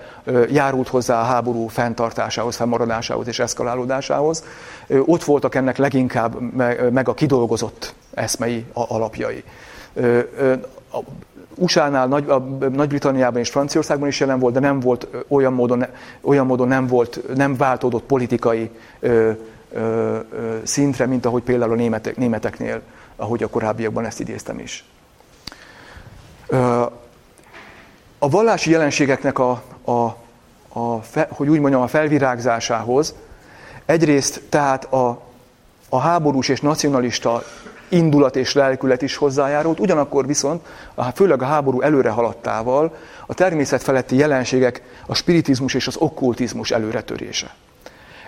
[0.51, 4.45] járult hozzá a háború fenntartásához, fennmaradásához és eszkalálódásához.
[5.05, 6.41] Ott voltak ennek leginkább
[6.91, 9.45] meg a kidolgozott eszmei alapjai.
[11.55, 12.25] USA-nál, Nagy,
[12.73, 15.87] Nagy-Britanniában és Franciaországban is jelen volt, de nem volt olyan módon,
[16.21, 18.71] olyan módon nem, volt, nem váltódott politikai
[20.63, 22.81] szintre, mint ahogy például a németek, németeknél,
[23.17, 24.85] ahogy a korábbiakban ezt idéztem is.
[28.19, 30.01] A vallási jelenségeknek a, a,
[30.81, 33.15] a hogy úgy mondjam, a felvirágzásához
[33.87, 35.21] egyrészt tehát a,
[35.89, 37.43] a háborús és nacionalista
[37.89, 40.67] indulat és lelkület is hozzájárult, ugyanakkor viszont,
[41.15, 47.55] főleg a háború előre haladtával, a természet feletti jelenségek, a spiritizmus és az okkultizmus előretörése.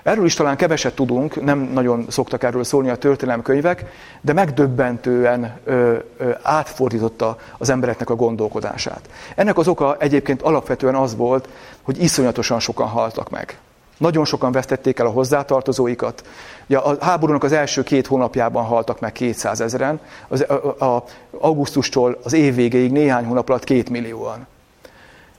[0.07, 3.85] Erről is talán keveset tudunk, nem nagyon szoktak erről szólni a történelemkönyvek,
[4.21, 9.01] de megdöbbentően ö, ö, átfordította az embereknek a gondolkodását.
[9.35, 11.49] Ennek az oka egyébként alapvetően az volt,
[11.83, 13.59] hogy iszonyatosan sokan haltak meg.
[13.99, 16.27] Nagyon sokan vesztették el a hozzátartozóikat.
[16.67, 21.05] Ja, a háborúnak az első két hónapjában haltak meg 200 ezeren, az, a, a,
[21.41, 24.47] augusztustól az év végéig néhány hónap alatt két millióan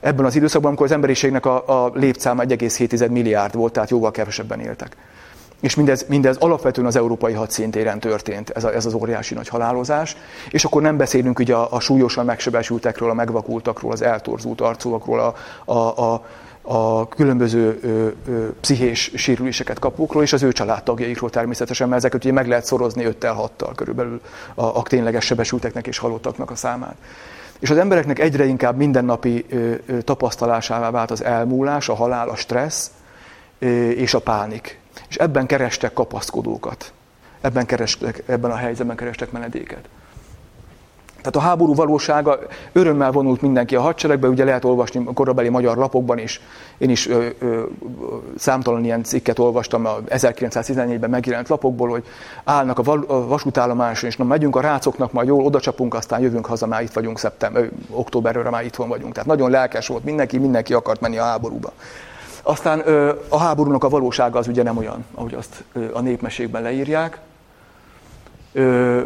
[0.00, 4.60] ebben az időszakban, amikor az emberiségnek a, a létszáma 1,7 milliárd volt, tehát jóval kevesebben
[4.60, 4.96] éltek.
[5.60, 10.16] És mindez, mindez alapvetően az európai hadszintéren történt, ez, a, ez az óriási nagy halálozás.
[10.50, 15.34] És akkor nem beszélünk ugye a, a súlyosan megsebesültekről, a megvakultakról, az eltorzult arcúakról, a,
[15.72, 16.24] a, a,
[16.62, 22.32] a különböző ö, ö, pszichés sérüléseket kapókról, és az ő családtagjaikról természetesen, mert ezeket ugye
[22.32, 24.20] meg lehet szorozni 5-6-tal körülbelül
[24.54, 26.96] a, a tényleges sebesülteknek és halottaknak a számát.
[27.58, 29.46] És az embereknek egyre inkább mindennapi
[30.04, 32.90] tapasztalásává vált az elmúlás, a halál, a stressz
[33.94, 34.78] és a pánik.
[35.08, 36.92] És ebben kerestek kapaszkodókat.
[37.40, 39.88] Ebben, kerestek, ebben a helyzetben kerestek menedéket.
[41.30, 42.38] Tehát a háború valósága
[42.72, 46.40] örömmel vonult mindenki a hadseregbe, ugye lehet olvasni a korabeli magyar lapokban is.
[46.78, 47.62] Én is ö, ö,
[48.36, 52.04] számtalan ilyen cikket olvastam a 1914-ben megjelent lapokból, hogy
[52.44, 56.82] állnak a, vasútállomáson, és na megyünk a rácoknak, majd jól odacsapunk, aztán jövünk haza, már
[56.82, 59.12] itt vagyunk szeptember, októberre már itthon vagyunk.
[59.12, 61.72] Tehát nagyon lelkes volt mindenki, mindenki akart menni a háborúba.
[62.42, 66.62] Aztán ö, a háborúnak a valósága az ugye nem olyan, ahogy azt ö, a népmeségben
[66.62, 67.18] leírják.
[68.52, 69.00] Ö,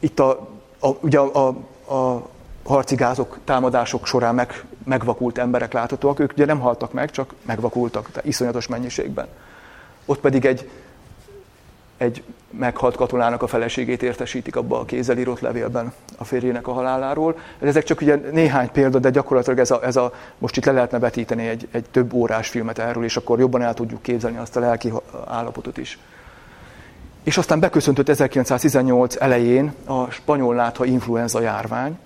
[0.00, 2.28] itt a a, ugye a, a, a
[2.64, 8.10] harci gázok, támadások során meg, megvakult emberek láthatóak, ők ugye nem haltak meg, csak megvakultak,
[8.10, 9.26] tehát iszonyatos mennyiségben.
[10.04, 10.70] Ott pedig egy,
[11.96, 17.38] egy meghalt katonának a feleségét értesítik abba a kézzel írott levélben a férjének a haláláról.
[17.60, 20.98] Ezek csak ugye néhány példa, de gyakorlatilag ez a, ez a most itt le lehetne
[20.98, 24.60] vetíteni egy, egy több órás filmet erről, és akkor jobban el tudjuk képzelni azt a
[24.60, 24.92] lelki
[25.26, 25.98] állapotot is.
[27.22, 31.98] És aztán beköszöntött 1918 elején a spanyol látha influenza járvány,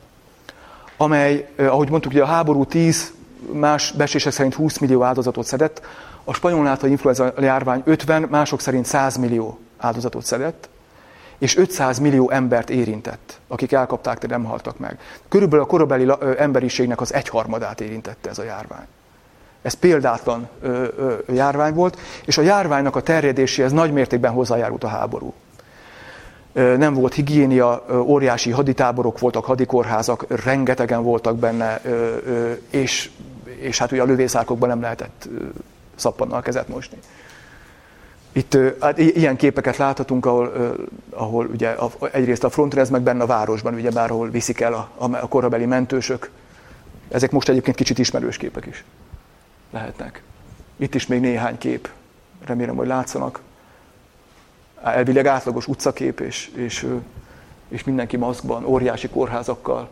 [0.97, 3.13] amely, ahogy mondtuk, ugye a háború 10,
[3.53, 5.81] más besések szerint 20 millió áldozatot szedett,
[6.25, 10.69] a spanyol látai influenza járvány 50, mások szerint 100 millió áldozatot szedett,
[11.39, 14.99] és 500 millió embert érintett, akik elkapták, de nem haltak meg.
[15.29, 18.87] Körülbelül a korabeli emberiségnek az egyharmadát érintette ez a járvány.
[19.67, 24.89] Ez példátlan ö, ö, járvány volt, és a járványnak a terjedéséhez nagy mértékben hozzájárult a
[24.89, 25.35] háború.
[26.53, 31.81] Nem volt higiénia, óriási haditáborok voltak, hadikorházak, rengetegen voltak benne,
[32.71, 33.11] és,
[33.45, 35.29] és hát ugye a lövészárkokban nem lehetett
[35.95, 36.99] szappannal kezet mosni.
[38.33, 40.77] Itt hát ilyen képeket láthatunk, ahol,
[41.11, 41.75] ahol ugye
[42.13, 45.67] egyrészt a frontrez, meg benne a városban, ugye bár ahol viszik el a, a korabeli
[45.67, 46.31] mentősök.
[47.09, 48.85] Ezek most egyébként kicsit ismerős képek is
[49.77, 50.23] lehetnek.
[50.77, 51.91] Itt is még néhány kép,
[52.45, 53.41] remélem, hogy látszanak.
[54.83, 56.87] Elvileg átlagos utcakép, és, és,
[57.69, 59.89] és mindenki maszkban, óriási kórházakkal.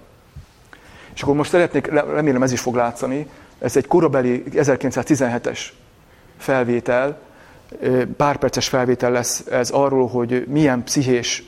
[1.15, 5.61] És akkor most szeretnék, remélem ez is fog látszani, ez egy korabeli 1917-es
[6.37, 7.19] felvétel,
[8.17, 11.43] pár perces felvétel lesz ez arról, hogy milyen pszichés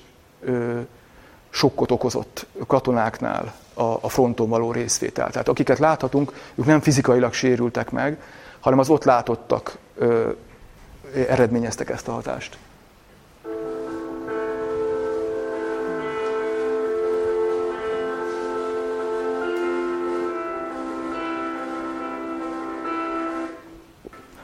[1.51, 5.31] sokkot okozott katonáknál a, a fronton való részvétel.
[5.31, 8.19] Tehát akiket láthatunk, ők nem fizikailag sérültek meg,
[8.61, 10.31] hanem az ott látottak ö,
[11.29, 12.59] eredményeztek ezt a hatást.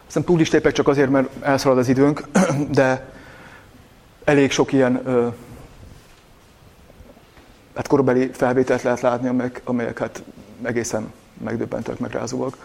[0.07, 2.29] Aztán túl is lépek csak azért, mert elszalad az időnk,
[2.71, 3.13] de
[4.25, 5.29] elég sok ilyen ö,
[7.75, 10.23] hát korabeli felvételt lehet látni, amelyek, amelyek hát
[10.63, 11.13] egészen
[11.45, 12.57] megdöbbentőek, megrázóak.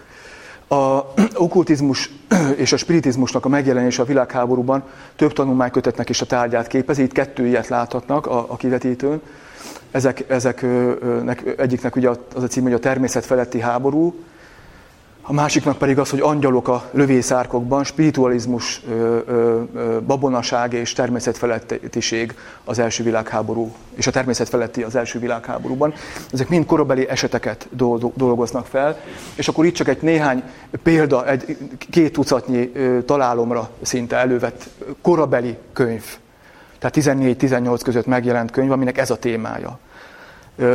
[0.68, 1.00] A
[1.46, 2.12] okkultizmus
[2.56, 4.84] és a spiritizmusnak a megjelenése a világháborúban
[5.16, 9.22] több tanulmánykötetnek is a tárgyát képezi, itt kettő ilyet láthatnak a, a kivetítőn.
[9.92, 14.16] Ezek, ezeknek egyiknek ugye az a cím, hogy a természet feletti háború,
[15.30, 18.82] a másiknak pedig az, hogy angyalok a lövészárkokban, spiritualizmus,
[20.06, 25.94] babonaság és természetfelettiség az első világháború, és a természet feletti az első világháborúban.
[26.32, 27.68] Ezek mind korabeli eseteket
[28.16, 29.00] dolgoznak fel,
[29.36, 30.44] és akkor itt csak egy néhány
[30.84, 31.58] példa, egy
[31.90, 32.72] két tucatnyi
[33.06, 34.70] találomra szinte elővett
[35.02, 36.04] korabeli könyv,
[36.80, 39.80] tehát 14-18 között megjelent könyv, aminek ez a témája.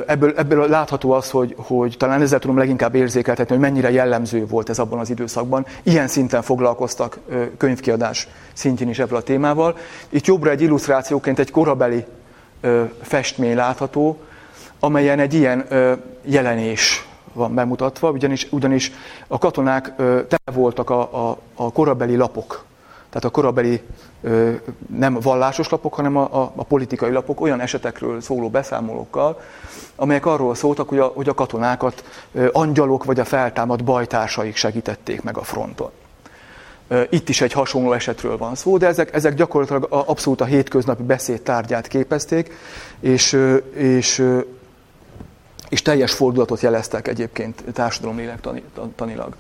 [0.07, 4.69] Ebből, ebből látható az, hogy, hogy talán ezzel tudom leginkább érzékeltetni, hogy mennyire jellemző volt
[4.69, 5.67] ez abban az időszakban.
[5.83, 7.19] Ilyen szinten foglalkoztak
[7.57, 9.77] könyvkiadás szintjén is ebből a témával.
[10.09, 12.05] Itt jobbra egy illusztrációként egy korabeli
[13.01, 14.19] festmény látható,
[14.81, 15.67] amelyen egy ilyen
[16.23, 18.93] jelenés van bemutatva, ugyanis, ugyanis
[19.27, 22.65] a katonák tele voltak a, a, a korabeli lapok
[23.13, 23.81] tehát a korabeli
[24.97, 29.41] nem vallásos lapok, hanem a, a, a politikai lapok olyan esetekről szóló beszámolókkal,
[29.97, 32.05] amelyek arról szóltak, hogy a, hogy a katonákat
[32.53, 35.91] angyalok vagy a feltámadt bajtársaik segítették meg a fronton.
[37.11, 41.43] Itt is egy hasonló esetről van szó, de ezek, ezek gyakorlatilag abszolút a hétköznapi beszéd
[41.43, 42.57] tárgyát képezték,
[43.01, 43.39] és,
[43.75, 44.25] és,
[45.69, 49.35] és teljes fordulatot jeleztek egyébként társadalomlélektanilag.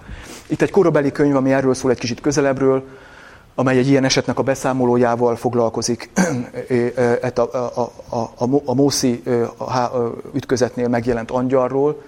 [0.47, 2.85] Itt egy korabeli könyv, ami erről szól egy kicsit közelebbről,
[3.54, 6.10] amely egy ilyen esetnek a beszámolójával foglalkozik,
[7.34, 9.22] a, a, a, a, a Mószi
[10.34, 12.02] ütközetnél megjelent angyalról,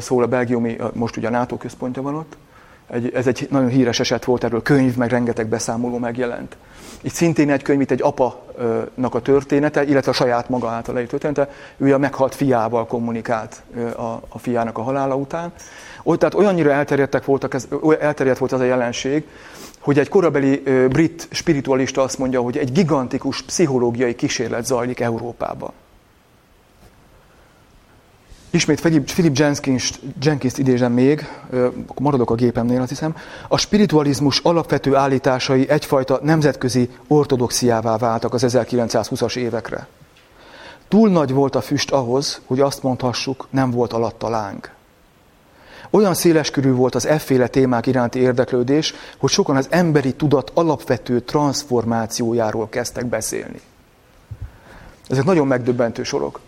[0.00, 2.36] szól a belgiumi, most ugye a NATO központja van ott.
[2.90, 6.56] Egy, ez egy nagyon híres eset volt, erről könyv, meg rengeteg beszámoló megjelent.
[7.00, 11.06] Itt szintén egy könyv, itt egy apanak a története, illetve a saját maga által egy
[11.06, 11.50] története.
[11.76, 13.62] Ő a meghalt fiával kommunikált
[13.96, 15.52] a, a fiának a halála után.
[16.04, 17.68] Tehát olyannyira elterjedtek voltak ez,
[18.00, 19.26] elterjedt volt az a jelenség,
[19.86, 25.72] hogy egy korabeli brit spiritualista azt mondja, hogy egy gigantikus pszichológiai kísérlet zajlik Európában.
[28.50, 31.28] Ismét Philip Jenkins, Jenkins idézem még,
[31.98, 33.16] maradok a gépemnél, azt hiszem.
[33.48, 39.86] A spiritualizmus alapvető állításai egyfajta nemzetközi ortodoxiává váltak az 1920-as évekre.
[40.88, 44.75] Túl nagy volt a füst ahhoz, hogy azt mondhassuk, nem volt alatta láng.
[45.96, 52.68] Olyan széleskörű volt az efféle témák iránti érdeklődés, hogy sokan az emberi tudat alapvető transformációjáról
[52.68, 53.60] kezdtek beszélni.
[55.08, 56.40] Ezek nagyon megdöbbentő sorok.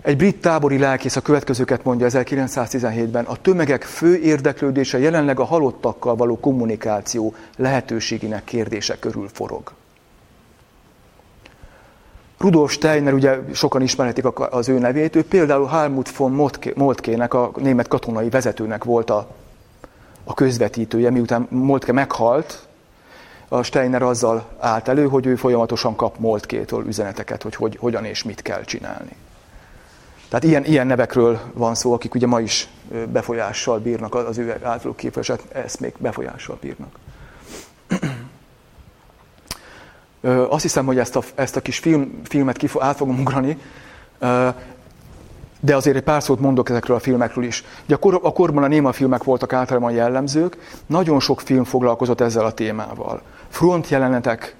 [0.00, 6.16] Egy brit tábori lelkész a következőket mondja 1917-ben, a tömegek fő érdeklődése jelenleg a halottakkal
[6.16, 9.72] való kommunikáció lehetőségének kérdése körül forog.
[12.42, 17.88] Rudolf Steiner, ugye sokan ismerhetik az ő nevét, ő például Helmut von Moltkének, a német
[17.88, 19.26] katonai vezetőnek volt a,
[20.24, 22.66] a közvetítője, miután Moltke meghalt,
[23.48, 28.22] a Steiner azzal állt elő, hogy ő folyamatosan kap Moltkétől üzeneteket, hogy, hogy hogyan és
[28.22, 29.16] mit kell csinálni.
[30.28, 32.68] Tehát ilyen, ilyen nevekről van szó, akik ugye ma is
[33.12, 37.01] befolyással bírnak, az ő általuk képviselt eszmék befolyással bírnak.
[40.48, 43.58] Azt hiszem, hogy ezt a, ezt a kis film, filmet kif, át fogom ugrani,
[45.60, 47.64] de azért egy pár szót mondok ezekről a filmekről is.
[47.84, 50.56] Ugye a, kor, a korban a néma filmek voltak általában jellemzők,
[50.86, 53.22] nagyon sok film foglalkozott ezzel a témával.
[53.48, 54.56] Front jelenetek,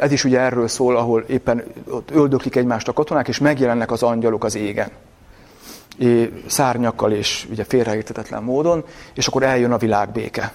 [0.00, 4.02] ez is ugye erről szól, ahol éppen ott öldöklik egymást a katonák, és megjelennek az
[4.02, 4.90] angyalok az égen.
[6.46, 8.84] Szárnyakkal és ugye félreértetetlen módon,
[9.14, 10.52] és akkor eljön a világbéke.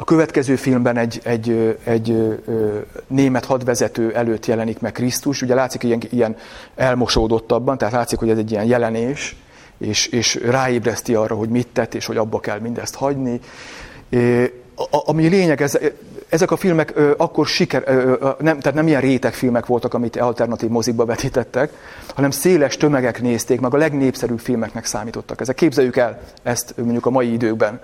[0.00, 2.38] A következő filmben egy, egy, egy
[3.06, 5.42] német hadvezető előtt jelenik meg Krisztus.
[5.42, 6.36] Ugye látszik, ilyen, ilyen
[6.74, 9.36] elmosódottabban, tehát látszik, hogy ez egy ilyen jelenés,
[9.78, 13.40] és, és ráébreszti arra, hogy mit tett, és hogy abba kell mindezt hagyni.
[14.90, 15.78] Ami lényeg, ez,
[16.28, 20.16] ezek a filmek ö, akkor siker, ö, nem, tehát nem ilyen réteg filmek voltak, amit
[20.16, 21.72] alternatív mozikba vetítettek,
[22.14, 25.40] hanem széles tömegek nézték, meg a legnépszerűbb filmeknek számítottak.
[25.40, 27.80] Ezek képzeljük el ezt mondjuk a mai időkben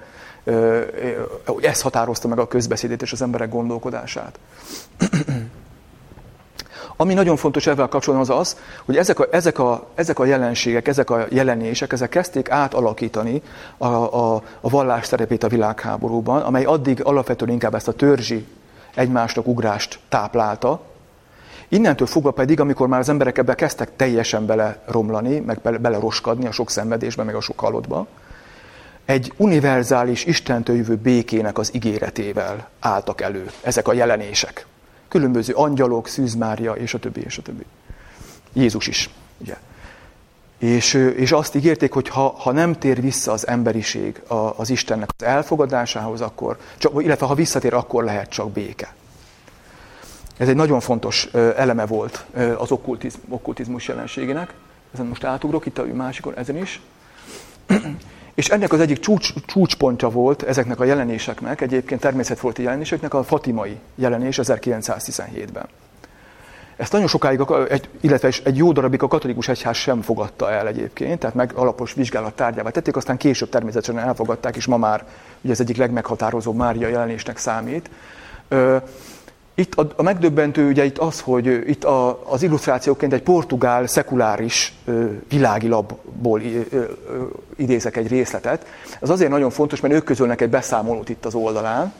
[1.46, 4.38] hogy ez határozta meg a közbeszédét és az emberek gondolkodását.
[6.96, 10.88] Ami nagyon fontos ezzel kapcsolatban az az, hogy ezek a, ezek, a, ezek a jelenségek,
[10.88, 13.42] ezek a jelenések, ezek kezdték átalakítani
[13.78, 18.46] a, a, a vallás szerepét a világháborúban, amely addig alapvetően inkább ezt a törzsi
[18.94, 20.80] egymásnak ugrást táplálta.
[21.68, 25.98] Innentől fogva pedig, amikor már az emberek ebbe kezdtek teljesen bele romlani, meg bele, bele
[25.98, 28.06] roskadni a sok szenvedésbe, meg a sok halottba,
[29.04, 34.66] egy univerzális Istentől jövő békének az ígéretével álltak elő ezek a jelenések.
[35.08, 37.64] Különböző angyalok, Szűz Mária, és a többi, és a többi.
[38.52, 39.56] Jézus is, ugye.
[40.58, 44.22] És, és azt ígérték, hogy ha, ha nem tér vissza az emberiség
[44.56, 48.94] az Istennek az elfogadásához, akkor, csak, illetve ha visszatér, akkor lehet csak béke.
[50.36, 51.24] Ez egy nagyon fontos
[51.56, 52.24] eleme volt
[52.56, 54.54] az okkultizm, okkultizmus jelenségének.
[54.94, 56.80] Ezen most átugrok, itt a másikon, ezen is.
[58.34, 63.78] És ennek az egyik csúcs, csúcspontja volt ezeknek a jelenéseknek, egyébként természetfolti jelenéseknek a fatimai
[63.94, 65.66] jelenés 1917-ben.
[66.76, 67.40] Ezt nagyon sokáig,
[68.00, 72.34] illetve egy jó darabig a katolikus egyház sem fogadta el egyébként, tehát meg alapos vizsgálat
[72.34, 75.06] tárgyává tették, aztán később természetesen elfogadták, és ma már
[75.40, 77.90] ugye ez egyik legmeghatározóbb Mária jelenésnek számít.
[79.54, 84.74] Itt a, a megdöbbentő ugye itt az, hogy itt a, az illusztrációként egy portugál szekuláris
[84.84, 86.84] ö, világi labból ö, ö,
[87.56, 88.66] idézek egy részletet.
[89.00, 91.92] Ez azért nagyon fontos, mert ők közölnek egy beszámolót itt az oldalán.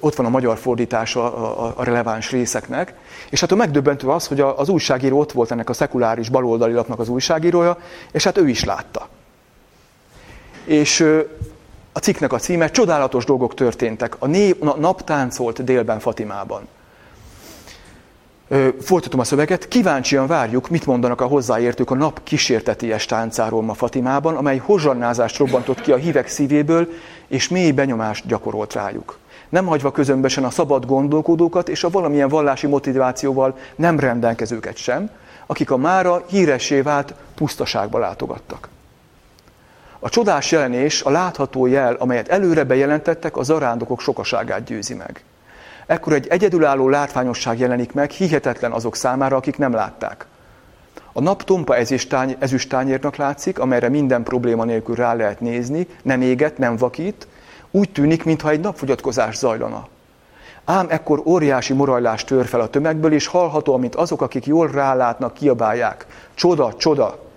[0.00, 1.36] Ott van a magyar fordítása
[1.76, 2.94] a, releváns részeknek.
[3.30, 6.98] És hát a megdöbbentő az, hogy az újságíró ott volt ennek a szekuláris baloldali lapnak
[6.98, 7.78] az újságírója,
[8.12, 9.08] és hát ő is látta.
[10.64, 11.06] És
[11.92, 14.16] a cikknek a címe, csodálatos dolgok történtek.
[14.18, 16.68] A, nép, a nap táncolt délben Fatimában.
[18.80, 24.36] Folytatom a szöveget, kíváncsian várjuk, mit mondanak a hozzáértők a nap kísérteties táncáról ma Fatimában,
[24.36, 26.88] amely hozsannázást robbantott ki a hívek szívéből,
[27.28, 29.18] és mély benyomást gyakorolt rájuk.
[29.48, 35.10] Nem hagyva közömbösen a szabad gondolkodókat és a valamilyen vallási motivációval nem rendelkezőket sem,
[35.46, 38.68] akik a mára híressé vált pusztaságba látogattak.
[40.02, 45.24] A csodás jelenés, a látható jel, amelyet előre bejelentettek, a zarándokok sokaságát győzi meg.
[45.86, 50.26] Ekkor egy egyedülálló látványosság jelenik meg, hihetetlen azok számára, akik nem látták.
[51.12, 51.76] A nap tompa
[52.38, 57.26] ezüstányérnak látszik, amelyre minden probléma nélkül rá lehet nézni, nem éget, nem vakít,
[57.70, 59.88] úgy tűnik, mintha egy napfogyatkozás zajlana.
[60.64, 65.34] Ám ekkor óriási morajlás tör fel a tömegből, és hallható, amint azok, akik jól rálátnak,
[65.34, 66.06] kiabálják.
[66.34, 67.29] Csoda, csoda!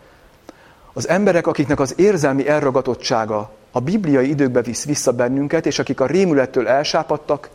[0.93, 6.05] Az emberek, akiknek az érzelmi elragatottsága a bibliai időkbe visz vissza bennünket, és akik a
[6.05, 7.49] rémülettől elsápadtak,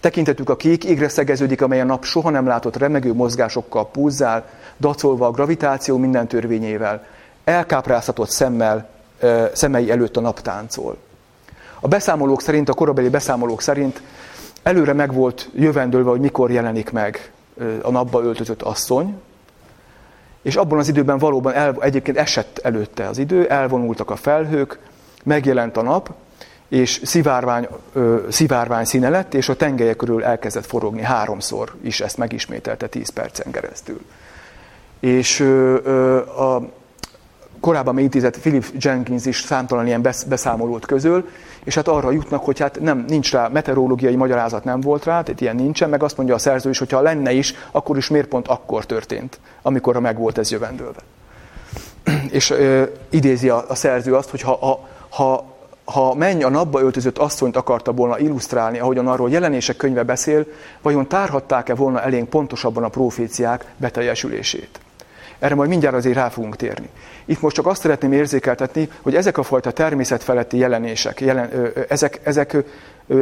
[0.00, 4.48] tekintetük a kék égre szegeződik, amely a nap soha nem látott remegő mozgásokkal pulzál,
[4.80, 7.06] dacolva a gravitáció minden törvényével,
[7.44, 8.88] elkápráztatott szemmel,
[9.52, 10.96] szemei előtt a nap táncol.
[11.80, 14.02] A beszámolók szerint, a korabeli beszámolók szerint
[14.62, 17.32] előre meg volt jövendőlve, hogy mikor jelenik meg
[17.82, 19.20] a napba öltözött asszony,
[20.42, 24.78] és abban az időben valóban el, egyébként esett előtte az idő, elvonultak a felhők,
[25.24, 26.12] megjelent a nap,
[26.68, 32.16] és szivárvány, ö, szivárvány színe lett, és a tengelye körül elkezdett forogni háromszor is ezt
[32.16, 34.00] megismételte 10 percen keresztül.
[35.00, 36.62] És ö, ö, a
[37.60, 41.28] korábban még intézett Philip Jenkins is számtalan ilyen beszámolót közöl,
[41.64, 45.40] és hát arra jutnak, hogy hát nem, nincs rá, meteorológiai magyarázat nem volt rá, tehát
[45.40, 48.28] ilyen nincsen, meg azt mondja a szerző is, hogy ha lenne is, akkor is miért
[48.28, 51.00] pont akkor történt, amikor meg volt ez jövendőlve.
[52.30, 56.80] és ö, idézi a, a szerző azt, hogy ha, ha, ha ha menj a napba
[56.80, 60.46] öltözött asszonyt akarta volna illusztrálni, ahogyan arról jelenések könyve beszél,
[60.82, 64.80] vajon tárhatták-e volna elénk pontosabban a proféciák beteljesülését?
[65.38, 66.88] Erre majd mindjárt azért rá fogunk térni.
[67.30, 71.50] Itt most csak azt szeretném érzékeltetni, hogy ezek a fajta természetfeletti jelenések, jelen,
[71.88, 72.56] ezek, ezek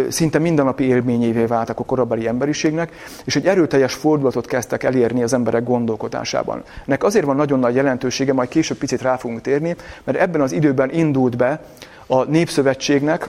[0.09, 2.93] szinte mindennapi élményévé váltak a korabeli emberiségnek,
[3.25, 6.63] és egy erőteljes fordulatot kezdtek elérni az emberek gondolkodásában.
[6.87, 10.53] Ennek azért van nagyon nagy jelentősége, majd később picit rá fogunk térni, mert ebben az
[10.53, 11.61] időben indult be
[12.07, 13.29] a Népszövetségnek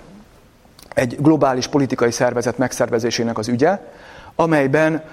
[0.93, 3.79] egy globális politikai szervezet megszervezésének az ügye,
[4.39, 5.03] amelyben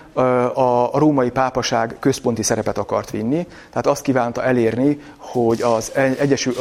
[0.55, 3.47] a római pápaság központi szerepet akart vinni.
[3.68, 6.59] Tehát azt kívánta elérni, hogy az Egyesült,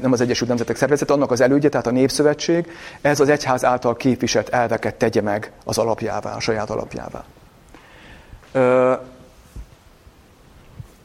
[0.00, 2.66] nem az Egyesült Nemzetek Szervezet, annak az elődje, tehát a Népszövetség,
[3.00, 7.24] ez az egyház által képviselt elveket tegye meg az alapjává, a saját alapjává.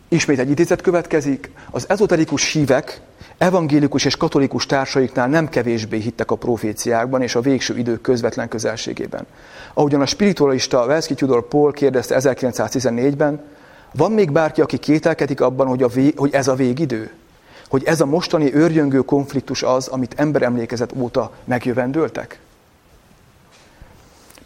[0.07, 1.51] Ismét egy idézet következik.
[1.71, 3.01] Az ezoterikus hívek
[3.37, 9.25] evangélikus és katolikus társaiknál nem kevésbé hittek a proféciákban és a végső idők közvetlen közelségében.
[9.73, 13.41] Ahogyan a spiritualista Velszki Tudor Paul kérdezte 1914-ben,
[13.93, 17.11] van még bárki, aki kételkedik abban, hogy, a vég, hogy ez a végidő?
[17.69, 22.39] Hogy ez a mostani őrjöngő konfliktus az, amit emberemlékezet óta megjövendöltek?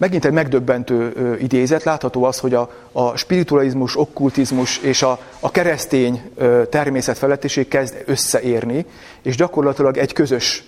[0.01, 6.21] Megint egy megdöbbentő idézet, látható az, hogy a, a spiritualizmus, okkultizmus és a, a keresztény
[6.69, 8.85] természetfelettiség kezd összeérni,
[9.21, 10.63] és gyakorlatilag egy közös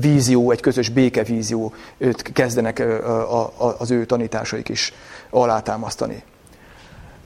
[0.00, 1.72] vízió, egy közös békevízió
[2.32, 2.82] kezdenek
[3.78, 4.92] az ő tanításaik is
[5.30, 6.22] alátámasztani.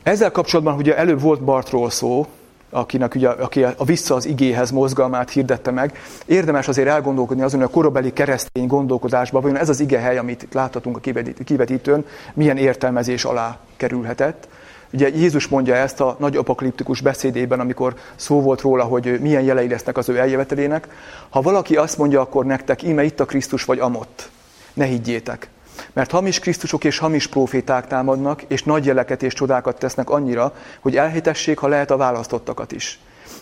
[0.03, 2.27] Ezzel kapcsolatban ugye előbb volt Bartról szó,
[2.73, 5.99] akinek ugye, aki a vissza az igéhez mozgalmát hirdette meg.
[6.27, 10.43] Érdemes azért elgondolkodni azon, hogy a korabeli keresztény gondolkodásban, vajon ez az ige hely, amit
[10.43, 11.01] itt láthatunk a
[11.45, 12.05] kivetítőn,
[12.35, 14.49] milyen értelmezés alá kerülhetett.
[14.93, 19.69] Ugye Jézus mondja ezt a nagy apokaliptikus beszédében, amikor szó volt róla, hogy milyen jelei
[19.69, 20.89] lesznek az ő eljövetelének.
[21.29, 24.31] Ha valaki azt mondja, akkor nektek, íme itt a Krisztus vagy amott.
[24.75, 25.49] Ne higgyétek.
[25.93, 30.97] Mert hamis Krisztusok és hamis proféták támadnak, és nagy jeleket és csodákat tesznek annyira, hogy
[30.97, 33.01] elhitessék, ha lehet a választottakat is.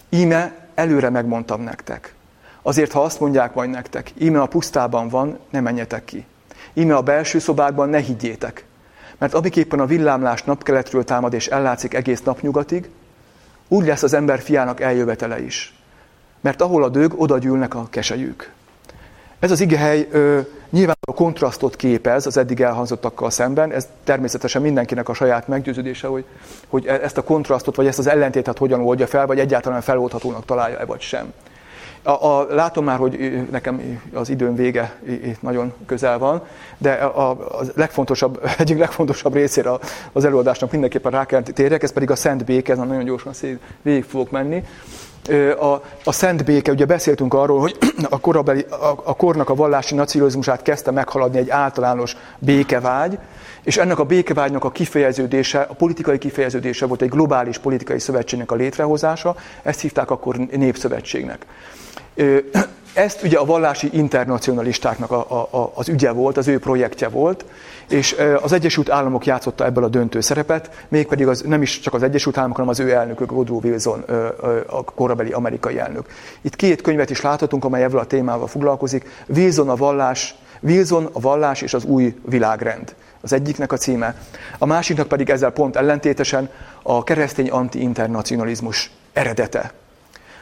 [0.09, 2.15] Íme előre megmondtam nektek.
[2.63, 6.27] Azért, ha azt mondják majd nektek, íme a pusztában van, ne menjetek ki.
[6.73, 8.65] Íme a belső szobákban ne higgyétek.
[9.19, 12.91] Mert amiképpen a villámlás napkeletről támad és ellátszik egész napnyugatig,
[13.69, 15.75] úgy lesz az ember fiának eljövetele is.
[16.41, 18.53] Mert ahol a dög, oda gyűlnek a keselyük.
[19.41, 25.09] Ez az igehely ö, nyilván a kontrasztot képez az eddig elhangzottakkal szemben, ez természetesen mindenkinek
[25.09, 26.25] a saját meggyőződése, hogy,
[26.69, 30.45] hogy e, ezt a kontrasztot, vagy ezt az ellentétet hogyan oldja fel, vagy egyáltalán feloldhatónak
[30.45, 31.33] találja-e, vagy sem.
[32.03, 36.43] A, a, látom már, hogy nekem az időm vége itt nagyon közel van,
[36.79, 39.71] de a, a legfontosabb, egyik legfontosabb részére
[40.13, 43.33] az előadásnak mindenképpen rá kell térjek, ez pedig a Szent Béke, ezen nagyon gyorsan
[43.83, 44.65] végig fogok menni
[45.59, 47.77] a, a szent béke, ugye beszéltünk arról, hogy
[48.11, 53.19] a, korabeli, a, a kornak a vallási nacionalizmusát kezdte meghaladni egy általános békevágy,
[53.63, 58.55] és ennek a békevágynak a kifejeződése, a politikai kifejeződése volt egy globális politikai szövetségnek a
[58.55, 61.47] létrehozása, ezt hívták akkor népszövetségnek.
[62.95, 67.45] Ezt ugye a vallási internacionalistáknak a, a, a, az ügye volt, az ő projektje volt,
[67.89, 72.03] és az Egyesült Államok játszotta ebből a döntő szerepet, mégpedig az, nem is csak az
[72.03, 74.01] Egyesült Államok, hanem az ő elnökök, Woodrow Wilson,
[74.67, 76.07] a korabeli amerikai elnök.
[76.41, 79.25] Itt két könyvet is láthatunk, amely ebből a témával foglalkozik.
[79.27, 82.95] Wilson a vallás, Wilson a vallás és az új világrend.
[83.21, 84.15] Az egyiknek a címe.
[84.59, 86.51] A másiknak pedig ezzel pont ellentétesen
[86.83, 89.73] a keresztény anti-internacionalizmus eredete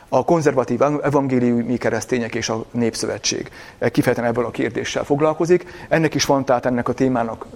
[0.09, 5.87] a konzervatív evangéliumi keresztények és a népszövetség kifejezetten ebből a kérdéssel foglalkozik.
[5.89, 7.47] Ennek is van tehát ennek a témának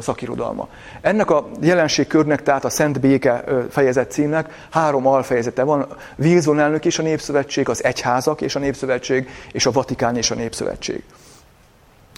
[0.00, 0.68] szakirodalma.
[1.00, 5.86] Ennek a jelenségkörnek, tehát a Szent Béke fejezet címnek három alfejezete van.
[6.16, 10.34] Wilson elnök és a népszövetség, az egyházak és a népszövetség, és a Vatikán és a
[10.34, 11.02] népszövetség.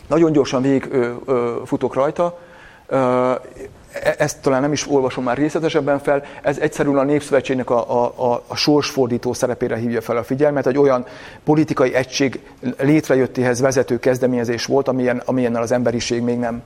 [0.06, 0.88] Nagyon gyorsan végig
[1.64, 2.38] futok rajta.
[3.92, 8.42] E, ezt talán nem is olvasom már részletesebben fel, ez egyszerűen a Népszövetségnek a, a,
[8.46, 11.06] a, sorsfordító szerepére hívja fel a figyelmet, egy olyan
[11.44, 12.40] politikai egység
[12.78, 16.62] létrejöttéhez vezető kezdeményezés volt, amilyen, amilyennel az emberiség még nem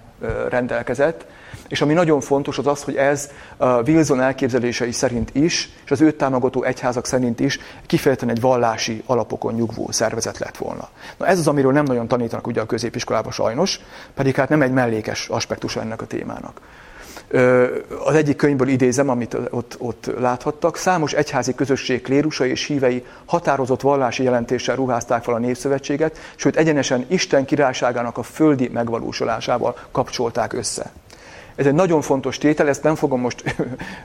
[0.49, 1.25] rendelkezett.
[1.68, 3.31] És ami nagyon fontos az az, hogy ez
[3.87, 9.55] Wilson elképzelései szerint is, és az őt támogató egyházak szerint is kifejezetten egy vallási alapokon
[9.55, 10.89] nyugvó szervezet lett volna.
[11.16, 13.81] Na ez az, amiről nem nagyon tanítanak ugye a középiskolában sajnos,
[14.14, 16.61] pedig hát nem egy mellékes aspektus ennek a témának.
[18.05, 20.76] Az egyik könyvből idézem, amit ott, ott láthattak.
[20.76, 27.05] Számos egyházi közösség klérusai és hívei határozott vallási jelentéssel ruházták fel a Népszövetséget, sőt egyenesen
[27.09, 30.93] Isten királyságának a földi megvalósulásával kapcsolták össze.
[31.55, 33.57] Ez egy nagyon fontos tétel, ezt nem fogom most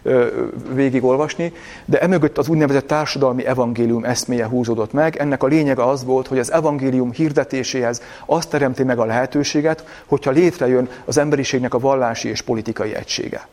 [0.73, 1.53] végigolvasni,
[1.85, 5.15] de emögött az úgynevezett társadalmi evangélium eszméje húzódott meg.
[5.15, 10.31] Ennek a lényege az volt, hogy az evangélium hirdetéséhez azt teremti meg a lehetőséget, hogyha
[10.31, 13.47] létrejön az emberiségnek a vallási és politikai egysége.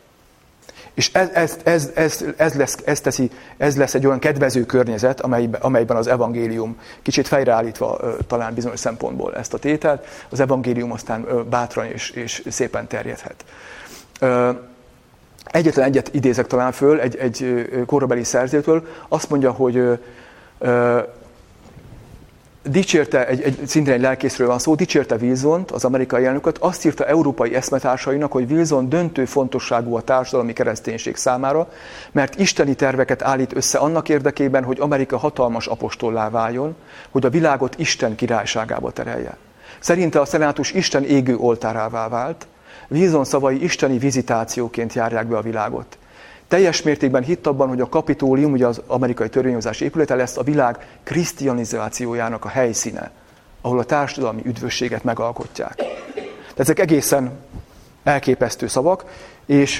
[0.95, 5.20] És ez, ez, ez, ez, ez, lesz, ez, teszi, ez lesz egy olyan kedvező környezet,
[5.20, 11.86] amelyben, az evangélium kicsit fejreállítva talán bizonyos szempontból ezt a tételt, az evangélium aztán bátran
[11.86, 13.45] és, és szépen terjedhet.
[15.45, 19.99] Egyetlen egyet idézek talán föl egy, egy korabeli szerzőtől, azt mondja, hogy
[22.71, 27.07] dicsérte, egy, egy, szintén egy lelkészről van szó, dicsérte Wilson, az amerikai elnököt, azt írta
[27.07, 31.73] európai eszmetársainak, hogy Wilson döntő fontosságú a társadalmi kereszténység számára,
[32.12, 36.75] mert isteni terveket állít össze annak érdekében, hogy Amerika hatalmas apostollá váljon,
[37.11, 39.37] hogy a világot Isten királyságába terelje.
[39.79, 42.47] Szerinte a szenátus Isten égő oltárává vált,
[42.89, 45.99] Wilson szavai isteni vizitációként járják be a világot
[46.49, 50.99] teljes mértékben hitt abban, hogy a kapitólium, ugye az amerikai törvényhozás épülete lesz a világ
[51.03, 53.11] krisztianizációjának a helyszíne,
[53.61, 55.74] ahol a társadalmi üdvösséget megalkotják.
[56.55, 57.32] De ezek egészen
[58.05, 59.05] elképesztő szavak,
[59.47, 59.78] és,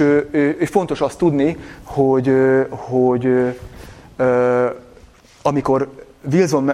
[0.59, 2.33] és fontos azt tudni, hogy,
[2.71, 3.55] hogy
[5.43, 6.73] amikor Wilson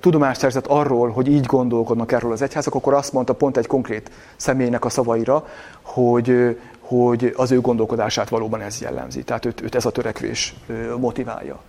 [0.00, 4.10] tudomást szerzett arról, hogy így gondolkodnak erről az egyházak, akkor azt mondta pont egy konkrét
[4.36, 5.46] személynek a szavaira,
[5.82, 9.22] hogy, hogy az ő gondolkodását valóban ez jellemzi.
[9.22, 10.54] Tehát őt, őt ez a törekvés
[10.98, 11.60] motiválja.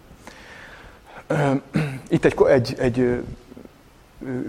[2.09, 3.23] Itt egy, egy, egy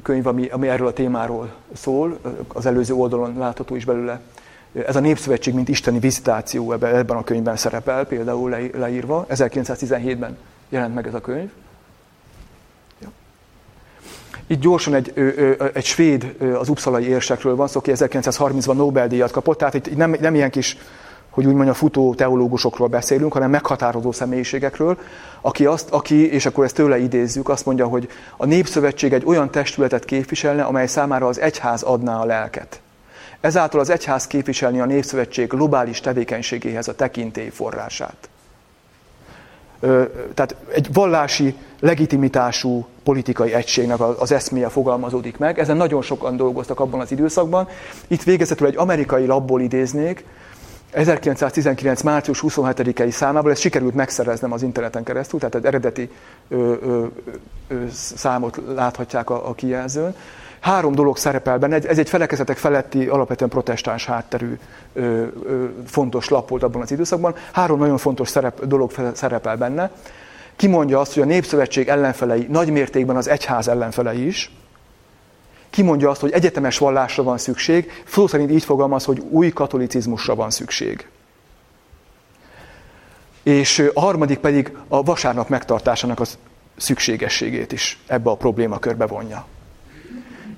[0.03, 2.19] könyv, ami, ami erről a témáról szól,
[2.49, 4.21] az előző oldalon látható is belőle.
[4.87, 9.27] Ez a Népszövetség, mint isteni vizitáció ebben a könyvben szerepel, például leírva.
[9.29, 10.37] 1917-ben
[10.69, 11.51] jelent meg ez a könyv.
[14.47, 15.13] Itt gyorsan egy,
[15.73, 20.35] egy svéd, az upszalai érsekről van szó, aki 1930-ban Nobel-díjat kapott, tehát itt nem, nem
[20.35, 20.77] ilyen kis,
[21.31, 24.99] hogy úgy mondja, futó teológusokról beszélünk, hanem meghatározó személyiségekről,
[25.41, 29.51] aki, azt, aki, és akkor ezt tőle idézzük, azt mondja, hogy a Népszövetség egy olyan
[29.51, 32.81] testületet képviselne, amely számára az egyház adná a lelket.
[33.41, 38.29] Ezáltal az egyház képviselni a Népszövetség globális tevékenységéhez a tekintély forrását
[40.35, 45.59] tehát egy vallási legitimitású politikai egységnek az eszméje fogalmazódik meg.
[45.59, 47.69] Ezen nagyon sokan dolgoztak abban az időszakban.
[48.07, 50.25] Itt végezetül egy amerikai labból idéznék,
[50.95, 52.03] 1919.
[52.03, 56.11] március 27-i számából, ezt sikerült megszereznem az interneten keresztül, tehát egy eredeti
[56.49, 57.05] ö, ö,
[57.69, 57.75] ö,
[58.15, 60.15] számot láthatják a, a kijelzőn.
[60.65, 64.59] Három dolog szerepel benne, ez egy felekezetek feletti, alapvetően protestáns hátterű
[64.93, 67.35] ö, ö, fontos lap volt abban az időszakban.
[67.53, 69.91] Három nagyon fontos szerep, dolog szerepel benne.
[70.57, 74.51] Kimondja azt, hogy a Népszövetség ellenfelei nagy mértékben az egyház ellenfelei is.
[75.71, 80.51] Kimondja azt, hogy egyetemes vallásra van szükség, szó szerint így fogalmaz, hogy új katolicizmusra van
[80.51, 81.09] szükség.
[83.43, 86.39] És a harmadik pedig a vasárnap megtartásának az
[86.77, 89.47] szükségességét is ebbe a problémakörbe vonja.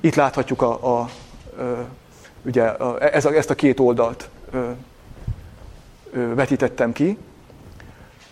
[0.06, 1.08] Itt láthatjuk a, a,
[2.42, 4.28] ugye, a, ez a, ezt a két oldalt
[6.34, 7.18] vetítettem ki.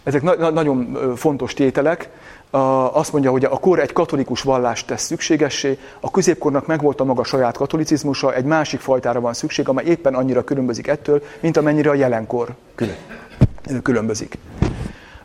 [0.02, 2.10] Ezek na, nagyon fontos tételek.
[2.50, 2.58] A,
[2.96, 7.24] azt mondja, hogy a kor egy katolikus vallást tesz szükségessé, a középkornak megvolt a maga
[7.24, 11.94] saját katolicizmusa, egy másik fajtára van szükség, amely éppen annyira különbözik ettől, mint amennyire a
[11.94, 12.96] jelenkor külön,
[13.82, 14.38] különbözik.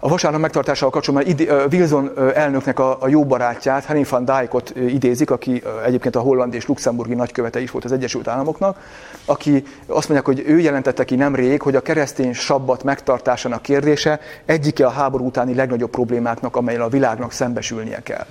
[0.01, 5.63] A vasárnap megtartásával kapcsolatban Wilson elnöknek a, a jó barátját, Henning van Dijkot idézik, aki
[5.85, 8.77] egyébként a holland és luxemburgi nagykövete is volt az Egyesült Államoknak,
[9.25, 14.85] aki azt mondják, hogy ő jelentette ki nemrég, hogy a keresztény sabbat megtartásának kérdése egyike
[14.85, 18.25] a háború utáni legnagyobb problémáknak, amelyel a világnak szembesülnie kell.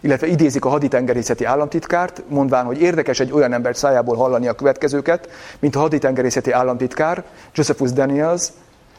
[0.00, 5.28] Illetve idézik a haditengerészeti államtitkárt, mondván, hogy érdekes egy olyan ember szájából hallani a következőket,
[5.58, 7.24] mint a haditengerészeti államtitkár,
[7.54, 8.48] Josephus Daniels,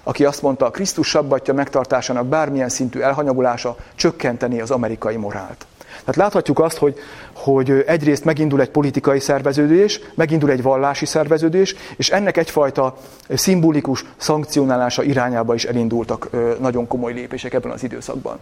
[0.07, 5.65] aki azt mondta, a Krisztus sabbatja megtartásának bármilyen szintű elhanyagolása csökkenteni az amerikai morált.
[5.99, 6.95] Tehát láthatjuk azt, hogy,
[7.33, 12.97] hogy egyrészt megindul egy politikai szerveződés, megindul egy vallási szerveződés, és ennek egyfajta
[13.29, 16.29] szimbolikus szankcionálása irányába is elindultak
[16.59, 18.39] nagyon komoly lépések ebben az időszakban.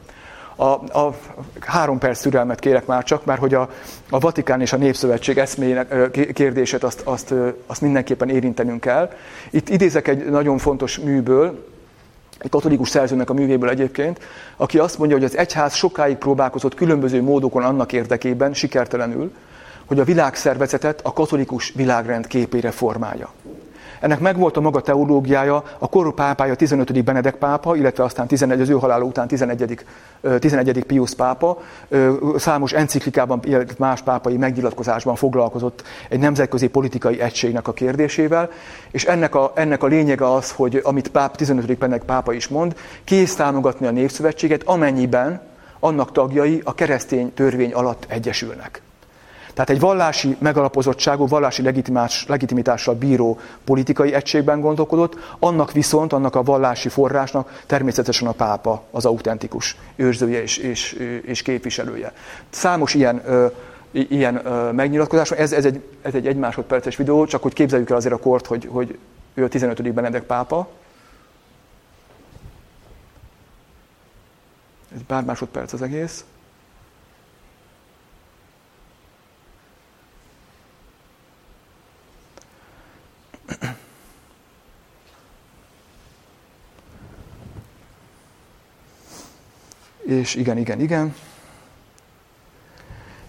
[0.56, 0.64] A,
[1.00, 1.16] a
[1.60, 3.70] három perc türelmet kérek már csak, mert hogy a,
[4.10, 7.34] a Vatikán és a Népszövetség eszméjének kérdését azt, azt,
[7.68, 9.12] azt mindenképpen érintenünk kell.
[9.50, 11.74] Itt idézek egy nagyon fontos műből,
[12.38, 14.20] egy katolikus szerzőnek a művéből egyébként,
[14.58, 19.32] aki azt mondja, hogy az egyház sokáig próbálkozott különböző módokon annak érdekében, sikertelenül,
[19.86, 23.30] hogy a világszervezetet a katolikus világrend képére formálja.
[24.00, 27.04] Ennek megvolt a maga teológiája, a kor pápája 15.
[27.04, 29.86] Benedek pápa, illetve aztán 11, az ő halála után 11.
[30.40, 30.84] 11.
[30.84, 31.62] Pius pápa
[32.36, 38.50] számos enciklikában, illetve más pápai megnyilatkozásban foglalkozott egy nemzetközi politikai egységnek a kérdésével,
[38.92, 41.78] és ennek a, ennek a lényege az, hogy amit páp, 15.
[41.78, 45.42] Benedek pápa is mond, kész támogatni a népszövetséget, amennyiben
[45.80, 48.85] annak tagjai a keresztény törvény alatt egyesülnek.
[49.56, 51.62] Tehát egy vallási megalapozottságú, vallási
[52.28, 59.06] legitimitással bíró politikai egységben gondolkodott, annak viszont, annak a vallási forrásnak természetesen a pápa az
[59.06, 60.94] autentikus őrzője és, és,
[61.26, 62.14] és képviselője.
[62.50, 63.22] Számos ilyen
[63.92, 64.34] ilyen
[64.76, 65.32] megnyilatkozás.
[65.32, 68.46] Ez, ez, egy, ez egy egy másodperces videó, csak hogy képzeljük el azért a kort,
[68.46, 68.98] hogy, hogy
[69.34, 69.94] ő a 15.
[69.94, 70.68] Benedek pápa.
[74.96, 76.26] Ez pár másodperc az egész.
[90.06, 91.16] És igen, igen, igen.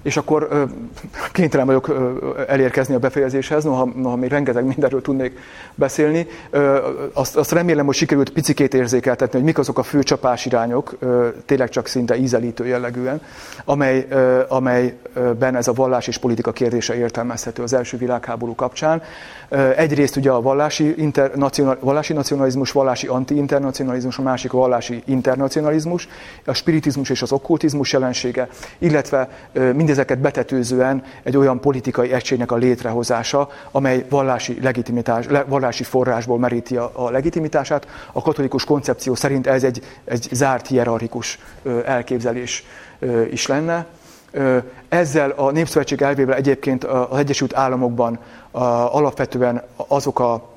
[0.03, 0.69] És akkor
[1.37, 1.95] kénytelen vagyok
[2.49, 5.39] elérkezni a befejezéshez, noha, noha még rengeteg mindenről tudnék
[5.75, 6.27] beszélni.
[7.13, 10.99] Azt, azt remélem, hogy sikerült picikét érzékeltetni, hogy mik azok a fő csapásirányok,
[11.47, 13.21] tényleg csak szinte ízelítő jellegűen,
[13.65, 14.07] amely,
[14.49, 19.03] amelyben ez a vallás és politika kérdése értelmezhető az első világháború kapcsán.
[19.77, 26.09] Egyrészt ugye a vallási, internacional, vallási nacionalizmus, vallási anti-internacionalizmus, a másik a vallási internacionalizmus,
[26.45, 33.49] a spiritizmus és az okkultizmus jelensége, illetve mindezeket betetőzően egy olyan politikai egységnek a létrehozása,
[33.71, 37.87] amely vallási, legitimitás, vallási forrásból meríti a, a legitimitását.
[38.13, 41.39] A katolikus koncepció szerint ez egy, egy zárt hierarchikus
[41.85, 42.65] elképzelés
[43.31, 43.87] is lenne.
[44.89, 48.19] Ezzel a Népszövetség elvével egyébként az Egyesült Államokban
[48.91, 50.49] alapvetően azok a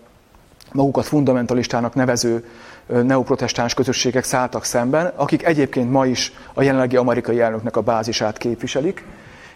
[0.71, 2.45] magukat fundamentalistának nevező
[2.85, 9.03] neoprotestáns közösségek szálltak szemben, akik egyébként ma is a jelenlegi amerikai elnöknek a bázisát képviselik.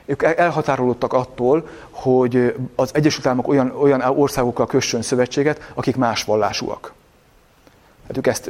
[0.06, 6.94] Ők elhatárolódtak attól, hogy az Egyesült Államok olyan, olyan országokkal kössön szövetséget, akik más vallásúak.
[8.08, 8.48] Hát ők, ezt,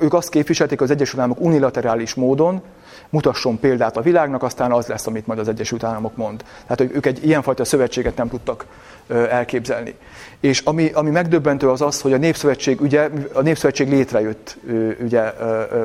[0.00, 2.62] ők azt képviselték, hogy az Egyesült Államok unilaterális módon
[3.08, 6.44] mutasson példát a világnak, aztán az lesz, amit majd az Egyesült Államok mond.
[6.66, 8.66] Tehát, ők egy ilyenfajta szövetséget nem tudtak
[9.08, 9.94] elképzelni.
[10.40, 14.56] És ami, ami megdöbbentő az az, hogy a Népszövetség, ugye, a Népszövetség létrejött
[15.00, 15.22] ugye,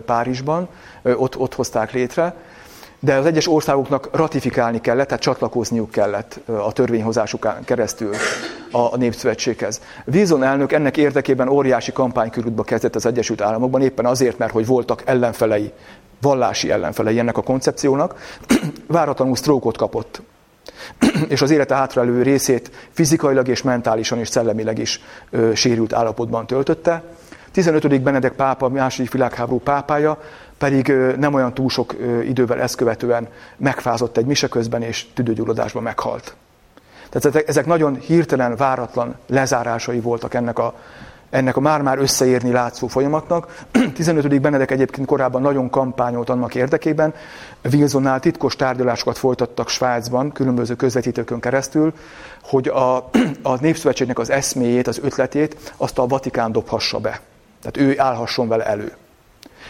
[0.06, 0.68] Párizsban,
[1.04, 2.36] ott, ott hozták létre,
[3.04, 8.14] de az egyes országoknak ratifikálni kellett, tehát csatlakozniuk kellett a törvényhozásukán keresztül
[8.72, 9.82] a Népszövetséghez.
[10.06, 15.01] Wilson elnök ennek érdekében óriási kampánykörútba kezdett az Egyesült Államokban, éppen azért, mert hogy voltak
[15.06, 15.72] ellenfelei,
[16.22, 18.38] vallási ellenfelei ennek a koncepciónak,
[18.88, 20.22] váratlanul sztrókot kapott
[21.30, 27.04] és az élete hátraelő részét fizikailag és mentálisan és szellemileg is ö, sérült állapotban töltötte.
[27.51, 28.01] 15.
[28.01, 30.18] Benedek pápa, második világháború pápája
[30.64, 36.36] pedig nem olyan túl sok idővel ezt követően megfázott egy mise közben, és tüdőgyulladásban meghalt.
[37.09, 40.74] Tehát ezek nagyon hirtelen, váratlan lezárásai voltak ennek a,
[41.30, 43.66] ennek a már-már összeérni látszó folyamatnak.
[43.95, 44.41] 15.
[44.41, 47.14] Benedek egyébként korábban nagyon kampányolt annak érdekében,
[47.72, 51.93] Wilsonnál titkos tárgyalásokat folytattak Svájcban, különböző közvetítőkön keresztül,
[52.43, 52.97] hogy a,
[53.51, 57.20] a Népszövetségnek az eszméjét, az ötletét azt a Vatikán dobhassa be.
[57.61, 58.91] Tehát ő állhasson vele elő.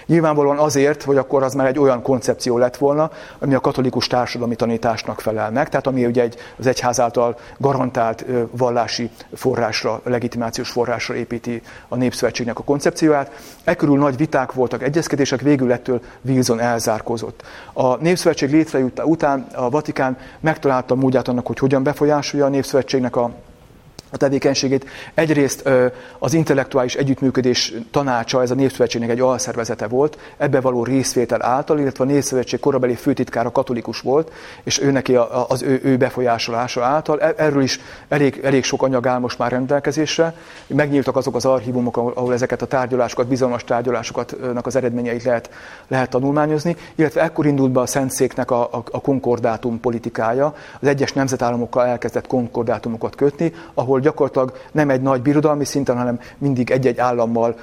[0.05, 4.55] Nyilvánvalóan azért, hogy akkor az már egy olyan koncepció lett volna, ami a katolikus társadalmi
[4.55, 11.15] tanításnak felel meg, tehát ami ugye egy, az egyház által garantált vallási forrásra, legitimációs forrásra
[11.15, 13.31] építi a népszövetségnek a koncepcióját.
[13.63, 17.43] Ekkörül nagy viták voltak, egyezkedések, végül ettől Wilson elzárkozott.
[17.73, 23.31] A népszövetség létrejött után a Vatikán megtalálta módját annak, hogy hogyan befolyásolja a népszövetségnek a
[24.13, 24.85] a tevékenységét.
[25.13, 25.69] Egyrészt
[26.19, 32.03] az intellektuális együttműködés tanácsa, ez a Népszövetségnek egy alszervezete volt, ebbe való részvétel által, illetve
[32.03, 34.31] a Népszövetség korabeli főtitkára katolikus volt,
[34.63, 35.15] és ő neki
[35.47, 37.21] az ő, ő befolyásolása által.
[37.21, 40.33] E, erről is elég, elég sok anyag áll most már rendelkezésre.
[40.67, 45.49] Megnyíltak azok az archívumok, ahol ezeket a tárgyalásokat, bizalmas tárgyalásokat az eredményeit lehet,
[45.87, 51.13] lehet tanulmányozni, illetve ekkor indult be a Szentszéknek a, a, a konkordátum politikája, az egyes
[51.13, 57.55] nemzetállamokkal elkezdett konkordátumokat kötni, ahol gyakorlatilag nem egy nagy birodalmi szinten, hanem mindig egy-egy állammal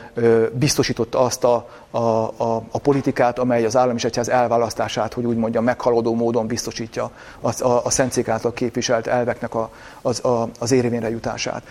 [0.53, 5.37] biztosította azt a, a, a, a politikát, amely az állam és egyház elválasztását, hogy úgy
[5.37, 7.11] mondjam, meghaladó módon biztosítja
[7.41, 9.71] az, a, a Szentszék által képviselt elveknek a,
[10.03, 11.63] az, a, az érvényre jutását.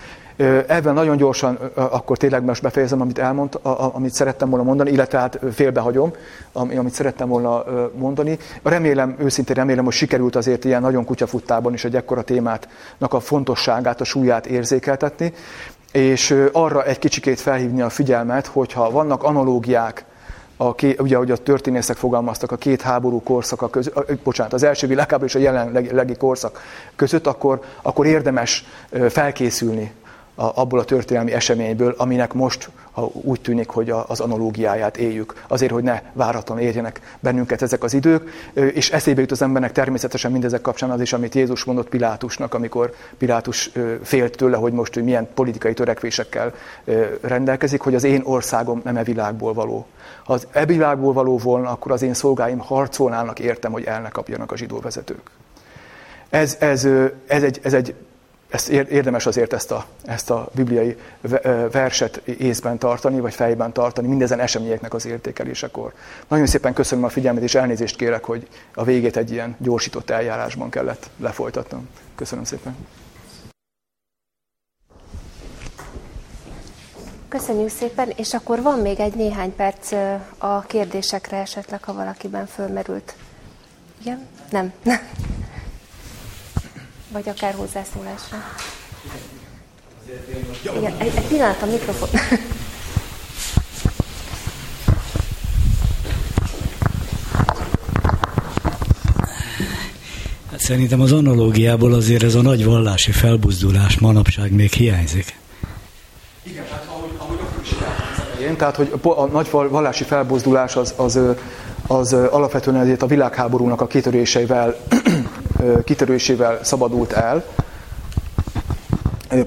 [0.68, 3.60] Ebben nagyon gyorsan, akkor tényleg most befejezem, amit elmond,
[3.94, 6.12] amit szerettem volna mondani, illetve hát félbehagyom,
[6.52, 7.64] amit szerettem volna
[7.96, 8.38] mondani.
[8.64, 14.02] Remélem, őszintén remélem, hogy sikerült azért ilyen nagyon kutyafuttában is egy ekkora témátnak a fontosságát,
[14.02, 15.34] a súlyát érzékeltetni,
[15.92, 20.06] és arra egy kicsikét felhívni a figyelmet, hogyha vannak analógiák,
[20.62, 24.88] a ké, ugye, ahogy a történészek fogalmaztak, a két háború korszaka között, bocsánat, az első
[24.88, 26.62] világháború és a jelenlegi korszak
[26.96, 28.66] között, akkor, akkor érdemes
[29.10, 29.92] felkészülni
[30.40, 35.84] abból a történelmi eseményből, aminek most ha úgy tűnik, hogy az analógiáját éljük, azért, hogy
[35.84, 38.30] ne váratlan érjenek bennünket ezek az idők.
[38.54, 42.94] És eszébe jut az embernek természetesen mindezek kapcsán az is, amit Jézus mondott Pilátusnak, amikor
[43.18, 43.72] Pilátus
[44.04, 46.54] félt tőle, hogy most ő milyen politikai törekvésekkel
[47.22, 49.86] rendelkezik, hogy az én országom nem e világból való.
[50.24, 54.10] Ha az e világból való volna, akkor az én szolgáim harcolnának értem, hogy el ne
[54.10, 55.32] kapjanak a zsidó vezetők.
[56.30, 56.88] Ez, ez,
[57.28, 57.96] ez, egy, ez egy
[58.50, 60.98] ezt érdemes azért ezt a, ezt a bibliai
[61.72, 65.94] verset észben tartani, vagy fejben tartani, mindezen eseményeknek az értékelésekor.
[66.28, 70.70] Nagyon szépen köszönöm a figyelmet, és elnézést kérek, hogy a végét egy ilyen gyorsított eljárásban
[70.70, 71.88] kellett lefolytatnom.
[72.16, 72.76] Köszönöm szépen.
[77.28, 79.92] Köszönjük szépen, és akkor van még egy néhány perc
[80.38, 83.16] a kérdésekre esetleg, ha valakiben fölmerült.
[84.02, 84.28] Igen?
[84.50, 84.74] Nem.
[87.12, 88.38] Vagy akár hozzászólásra.
[90.78, 92.10] Igen, egy, egy pillanat a mikrofon.
[100.52, 105.38] Hát szerintem az analógiából azért ez a nagy vallási felbuzdulás manapság még hiányzik.
[106.44, 107.70] Igen, tehát ahogy, ahogy akkor is
[108.36, 111.20] elején, tehát hogy a nagy vallási felbuzdulás az, az,
[111.88, 114.76] az alapvetően ezért a világháborúnak a kitöréseivel
[115.84, 117.44] kitörésével szabadult el.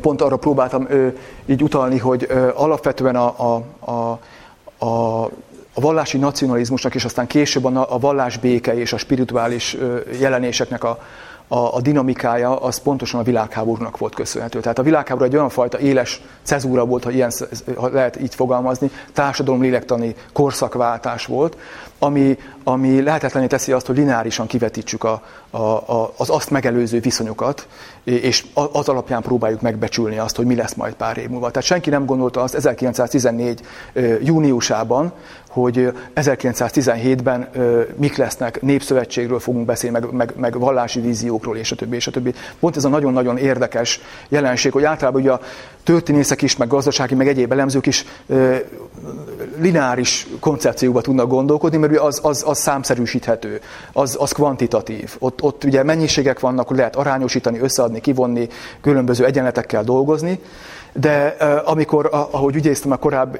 [0.00, 0.88] Pont arra próbáltam
[1.46, 4.18] így utalni, hogy alapvetően a, a, a,
[4.86, 5.30] a
[5.74, 9.76] a vallási nacionalizmusnak, és aztán később a, a vallásbéke és a spirituális
[10.20, 10.98] jelenéseknek a,
[11.48, 14.60] a, a dinamikája az pontosan a világháborúnak volt köszönhető.
[14.60, 17.32] Tehát a világháború egy olyan fajta éles cezúra volt, ha, ilyen,
[17.76, 21.56] ha lehet így fogalmazni, társadalom lélektani korszakváltás volt,
[21.98, 27.66] ami, ami lehetetlené teszi azt, hogy lineárisan kivetítsük a, a, a, az azt megelőző viszonyokat,
[28.04, 31.50] és az alapján próbáljuk megbecsülni azt, hogy mi lesz majd pár év múlva.
[31.50, 33.60] Tehát senki nem gondolta azt 1914.
[34.22, 35.12] júniusában,
[35.48, 37.48] hogy 1917-ben
[37.96, 42.10] mik lesznek, népszövetségről fogunk beszélni, meg, meg, meg vallási víziókról, és a többi, és a
[42.10, 42.34] többi.
[42.60, 45.40] Pont ez a nagyon-nagyon érdekes jelenség, hogy általában ugye a
[45.82, 48.04] történészek is, meg gazdasági, meg egyéb elemzők is
[49.58, 53.60] lineáris koncepcióba tudnak gondolkodni, mert az, az, az számszerűsíthető,
[53.92, 55.16] az, az kvantitatív.
[55.18, 58.48] Ott, ott ugye mennyiségek vannak, lehet arányosítani, összeadni, kivonni,
[58.80, 60.40] különböző egyenletekkel dolgozni,
[60.92, 63.38] de amikor, ahogy ügyéztem a korábbi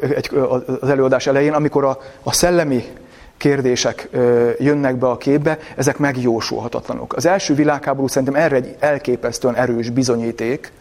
[0.80, 2.84] az előadás elején, amikor a, a szellemi
[3.36, 4.08] kérdések
[4.58, 7.12] jönnek be a képbe, ezek megjósolhatatlanok.
[7.16, 10.72] Az első világháború szerintem erre egy elképesztően erős bizonyíték,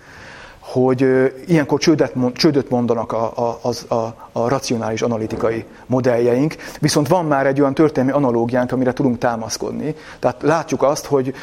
[0.72, 3.96] hogy ilyenkor csődet, csődöt mondanak a, a, a,
[4.32, 9.96] a, racionális analitikai modelljeink, viszont van már egy olyan történelmi analógiánk, amire tudunk támaszkodni.
[10.20, 11.34] Tehát látjuk azt, hogy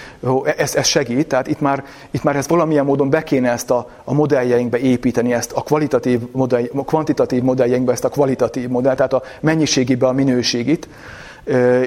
[0.57, 3.91] ez, ez segít, tehát itt már, itt már ez valamilyen módon be kéne ezt a,
[4.05, 9.13] a modelljeinkbe építeni, ezt a kvalitatív modell, a kvantitatív modelljeinkbe ezt a kvalitatív modell, tehát
[9.13, 10.89] a mennyiségibe a minőségit,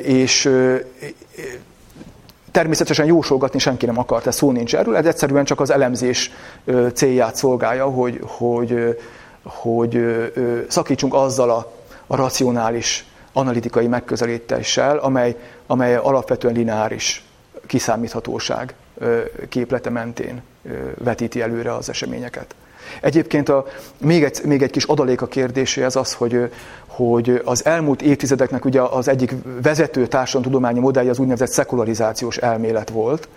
[0.03, 0.49] és
[2.51, 6.31] Természetesen jósolgatni senki nem akart, ez szó nincs erről, ez egyszerűen csak az elemzés
[6.93, 8.97] célját szolgálja, hogy, hogy,
[9.43, 10.05] hogy
[10.67, 11.71] szakítsunk azzal a,
[12.07, 15.35] a racionális analitikai megközelítéssel, amely,
[15.67, 17.25] amely alapvetően lineáris
[17.67, 18.75] kiszámíthatóság
[19.49, 20.41] képlete mentén
[20.97, 22.55] vetíti előre az eseményeket.
[23.01, 23.65] Egyébként a,
[23.97, 26.51] még, egy, még egy kis adalék a kérdéséhez az, hogy,
[27.09, 33.27] hogy az elmúlt évtizedeknek ugye az egyik vezető társadalomtudományi modellje az úgynevezett szekularizációs elmélet volt,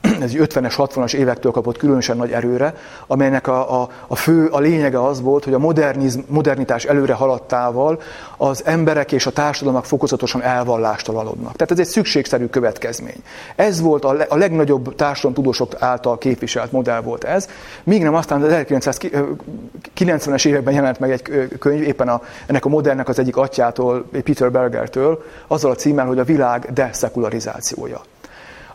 [0.20, 2.74] ez 50-es, 60-as évektől kapott különösen nagy erőre,
[3.06, 8.00] amelynek a, a, a fő, a lényege az volt, hogy a modernizm, modernitás előre haladtával
[8.36, 11.52] az emberek és a társadalmak fokozatosan elvallástalanodnak.
[11.52, 13.22] Tehát ez egy szükségszerű következmény.
[13.56, 17.48] Ez volt a, le, a legnagyobb társadalomtudósok által képviselt modell volt ez,
[17.84, 23.08] míg nem aztán az 1990-es években jelent meg egy könyv, éppen a, ennek a modellnek
[23.08, 28.00] az egyik atyától, Peter Bergertől, azzal a címmel, hogy a világ deszekularizációja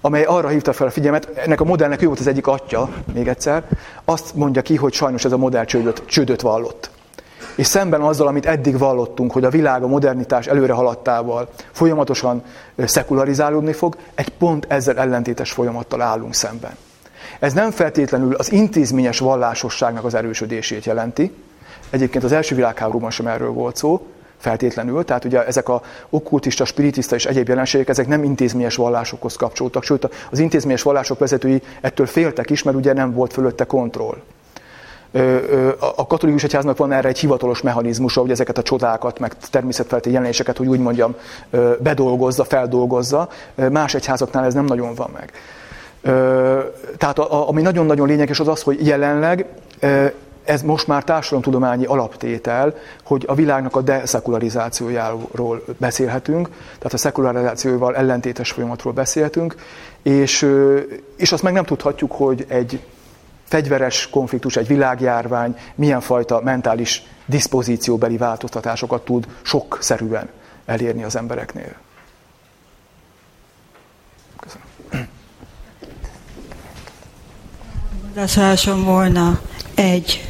[0.05, 3.27] amely arra hívta fel a figyelmet, ennek a modellnek ő volt az egyik atya, még
[3.27, 3.63] egyszer,
[4.05, 6.89] azt mondja ki, hogy sajnos ez a modell csődöt, csődöt vallott.
[7.55, 12.43] És szemben azzal, amit eddig vallottunk, hogy a világ a modernitás előre haladtával folyamatosan
[12.77, 16.77] szekularizálódni fog, egy pont ezzel ellentétes folyamattal állunk szemben.
[17.39, 21.33] Ez nem feltétlenül az intézményes vallásosságnak az erősödését jelenti,
[21.89, 24.07] egyébként az első világháborúban sem erről volt szó,
[24.43, 29.83] feltétlenül, tehát ugye ezek a okkultista, spiritista és egyéb jelenségek, ezek nem intézményes vallásokhoz kapcsoltak,
[29.83, 34.17] sőt az intézményes vallások vezetői ettől féltek is, mert ugye nem volt fölötte kontroll.
[35.95, 40.57] A katolikus egyháznak van erre egy hivatalos mechanizmusa, hogy ezeket a csodákat, meg természetfeletti jelenéseket,
[40.57, 41.15] hogy úgy mondjam,
[41.79, 43.29] bedolgozza, feldolgozza.
[43.71, 45.31] Más egyházaknál ez nem nagyon van meg.
[46.97, 49.45] Tehát ami nagyon-nagyon lényeges az az, hogy jelenleg
[50.43, 58.51] ez most már társadalomtudományi alaptétel, hogy a világnak a deszekularizációjáról beszélhetünk, tehát a szekularizációval ellentétes
[58.51, 59.55] folyamatról beszélhetünk,
[60.01, 60.49] és,
[61.17, 62.83] és azt meg nem tudhatjuk, hogy egy
[63.43, 70.29] fegyveres konfliktus, egy világjárvány milyen fajta mentális diszpozícióbeli változtatásokat tud sokszerűen
[70.65, 71.82] elérni az embereknél.
[78.13, 79.39] Hozzászólásom volna
[79.75, 80.23] egy.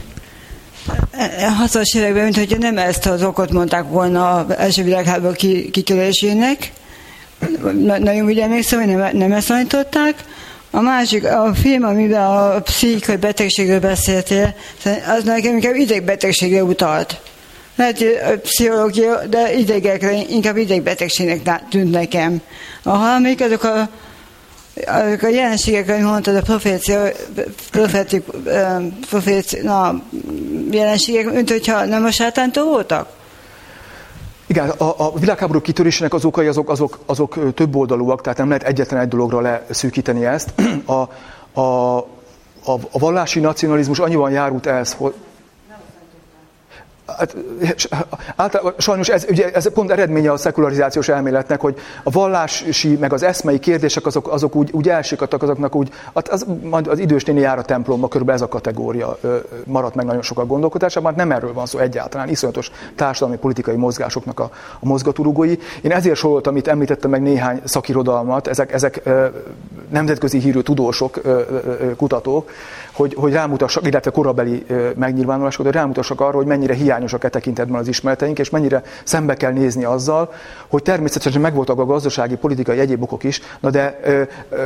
[1.65, 5.33] 60-as években, mint hogyha nem ezt az okot mondták volna az első világháború
[5.71, 6.71] kitörésének.
[7.99, 10.23] Nagyon úgy emlékszem, hogy nem, nem ezt tanították.
[10.71, 14.55] A másik, a film, amiben a pszichikai betegségről beszéltél,
[15.17, 17.21] az nekem inkább idegbetegségre utalt.
[17.75, 22.41] Lehet, hogy pszichológia, de idegekre, inkább idegbetegségnek tűnt nekem.
[22.83, 23.89] A harmadik, azok a
[25.21, 27.01] a jelenségek, amit mondtad, a profécia,
[27.71, 28.23] profétik,
[29.09, 30.01] proféci, na,
[30.71, 33.09] jelenségek, mint hogyha nem a sátántól voltak?
[34.45, 38.63] Igen, a, a világháború kitörésének az okai azok, azok, azok több oldalúak, tehát nem lehet
[38.63, 40.53] egyetlen egy dologra leszűkíteni ezt.
[40.85, 41.09] A,
[41.59, 41.97] a,
[42.65, 44.97] a, a vallási nacionalizmus annyiban járult ehhez,
[47.07, 47.35] Hát,
[48.35, 53.23] általában, sajnos ez, ugye, ez pont eredménye a szekularizációs elméletnek, hogy a vallási, meg az
[53.23, 57.39] eszmei kérdések azok, azok úgy, úgy elsikadtak, azoknak úgy, hát az, az, az idős néni
[57.39, 59.17] jár a templomba, körülbelül ez a kategória
[59.65, 63.75] maradt meg nagyon sok a gondolkodásában, hát nem erről van szó egyáltalán, iszonyatos társadalmi politikai
[63.75, 64.49] mozgásoknak a,
[64.79, 65.55] a mozgatórugói.
[65.81, 69.01] Én ezért soroltam, amit említettem meg néhány szakirodalmat, ezek, ezek
[69.89, 71.21] nemzetközi hírű tudósok,
[71.97, 72.49] kutatók,
[72.91, 77.87] hogy, hogy rámutassak, illetve korabeli megnyilvánulások, hogy rámutassak arra, hogy mennyire hiányosak e tekintetben az
[77.87, 80.33] ismereteink, és mennyire szembe kell nézni azzal,
[80.67, 84.63] hogy természetesen megvoltak a gazdasági, politikai egyéb okok is, na de ö, ö,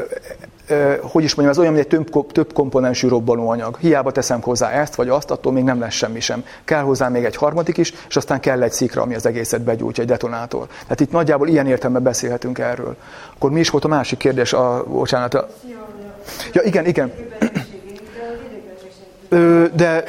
[0.67, 3.77] ö, hogy is mondjam, ez olyan, mint egy több, több komponensű robbanóanyag.
[3.79, 6.43] Hiába teszem hozzá ezt vagy azt, attól még nem lesz semmi sem.
[6.65, 10.03] Kell hozzá még egy harmadik is, és aztán kell egy szikra, ami az egészet begyújtja,
[10.03, 10.67] egy detonátor.
[10.81, 12.95] Tehát itt nagyjából ilyen értelemben beszélhetünk erről.
[13.35, 14.53] Akkor mi is volt a másik kérdés?
[14.53, 15.33] A, bocsánat.
[15.33, 15.47] A...
[16.53, 17.11] Ja, igen, igen.
[19.75, 20.03] De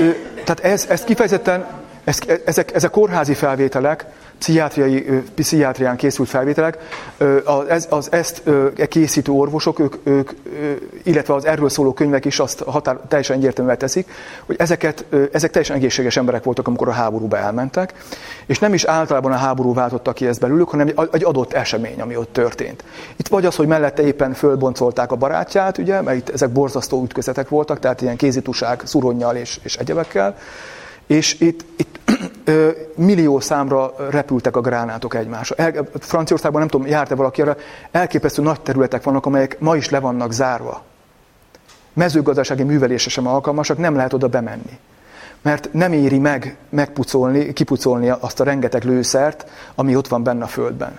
[0.44, 1.66] tehát ez, ez kifejezetten, ez,
[2.44, 4.06] ezek, ezek kórházi felvételek,
[4.38, 6.78] pszichiátriai, pszichiátrián készült felvételek,
[7.68, 8.42] az, az ezt
[8.88, 10.30] készítő orvosok, ők, ők,
[11.02, 14.10] illetve az erről szóló könyvek is azt határ, teljesen egyértelműen teszik,
[14.46, 17.94] hogy ezeket, ezek teljesen egészséges emberek voltak, amikor a háborúba elmentek,
[18.46, 22.16] és nem is általában a háború váltotta ki ezt belőlük, hanem egy adott esemény, ami
[22.16, 22.84] ott történt.
[23.16, 27.48] Itt vagy az, hogy mellette éppen fölboncolták a barátját, ugye, mert itt ezek borzasztó ütközetek
[27.48, 30.36] voltak, tehát ilyen kézituság, szuronnyal és, és egyebekkel,
[31.08, 31.98] és itt, itt
[32.44, 35.54] ö, millió számra repültek a gránátok egymásra.
[35.56, 37.56] El, Franciaországban nem tudom, járt-e valaki arra,
[37.90, 40.84] elképesztő nagy területek vannak, amelyek ma is le vannak zárva.
[41.92, 44.78] Mezőgazdasági művelésre sem alkalmasak, nem lehet oda bemenni.
[45.42, 50.46] Mert nem éri meg megpucolni, kipucolni azt a rengeteg lőszert, ami ott van benne a
[50.46, 50.98] földben.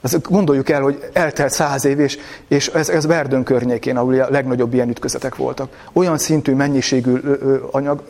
[0.00, 2.18] Ezt gondoljuk el, hogy eltelt száz év, és,
[2.48, 5.88] és ez, ez Verdön környékén, ahol a legnagyobb ilyen ütközetek voltak.
[5.92, 7.20] Olyan szintű mennyiségű
[7.70, 8.02] anyag,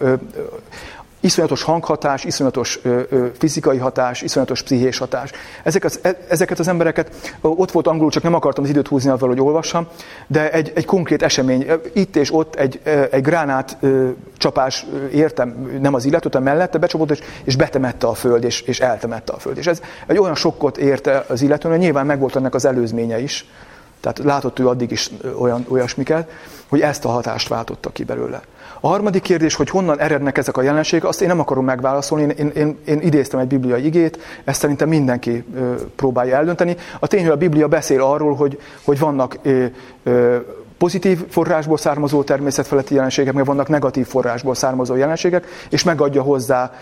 [1.21, 5.31] iszonyatos hanghatás, iszonyatos ö, ö, fizikai hatás, iszonyatos pszichés hatás.
[5.63, 9.11] Ezek az, e, ezeket az embereket, ott volt angolul, csak nem akartam az időt húzni
[9.11, 9.87] azzal, hogy olvassam,
[10.27, 15.95] de egy, egy konkrét esemény, itt és ott egy, egy gránát ö, csapás értem, nem
[15.95, 19.59] az illetőt, mellette becsapott, és, és betemette a föld, és, és eltemette a föld.
[19.59, 23.47] És ez egy olyan sokkot érte az illető, hogy nyilván megvolt ennek az előzménye is,
[24.01, 26.31] tehát látott ő addig is olyan, olyasmiket,
[26.69, 28.43] hogy ezt a hatást váltotta ki belőle.
[28.81, 32.23] A harmadik kérdés, hogy honnan erednek ezek a jelenségek, azt én nem akarom megválaszolni.
[32.23, 36.77] Én, én, én, én idéztem egy bibliai igét, ezt szerintem mindenki ö, próbálja eldönteni.
[36.99, 39.65] A tény, hogy a Biblia beszél arról, hogy, hogy vannak ö,
[40.03, 40.37] ö,
[40.79, 46.73] pozitív forrásból származó természetfeletti jelenségek, meg vannak negatív forrásból származó jelenségek, és megadja hozzá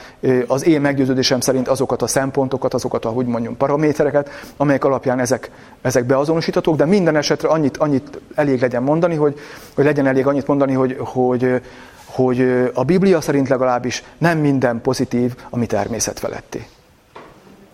[0.47, 5.51] az én meggyőződésem szerint azokat a szempontokat, azokat a, hogy mondjam, paramétereket, amelyek alapján ezek,
[5.82, 9.38] ezek beazonosíthatók, de minden esetre annyit, annyit elég legyen mondani, hogy,
[9.74, 11.61] hogy legyen elég annyit mondani, hogy, hogy,
[12.05, 16.66] hogy a Biblia szerint legalábbis nem minden pozitív, ami természet feletti.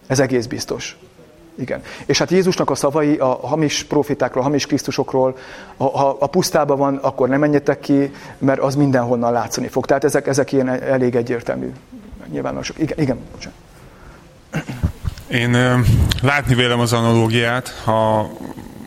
[0.06, 0.98] Ez egész biztos.
[1.58, 1.82] Igen.
[2.06, 5.36] És hát Jézusnak a szavai a hamis profitákról, a hamis Krisztusokról,
[5.76, 9.86] ha a pusztában van, akkor nem menjetek ki, mert az mindenhonnan látszani fog.
[9.86, 11.72] Tehát ezek, ezek ilyen elég egyértelmű
[12.30, 12.78] nyilvánosok.
[12.78, 13.18] Igen, igen.
[13.32, 13.58] Bocsánat.
[15.30, 15.84] Én
[16.22, 18.30] látni vélem az analógiát, ha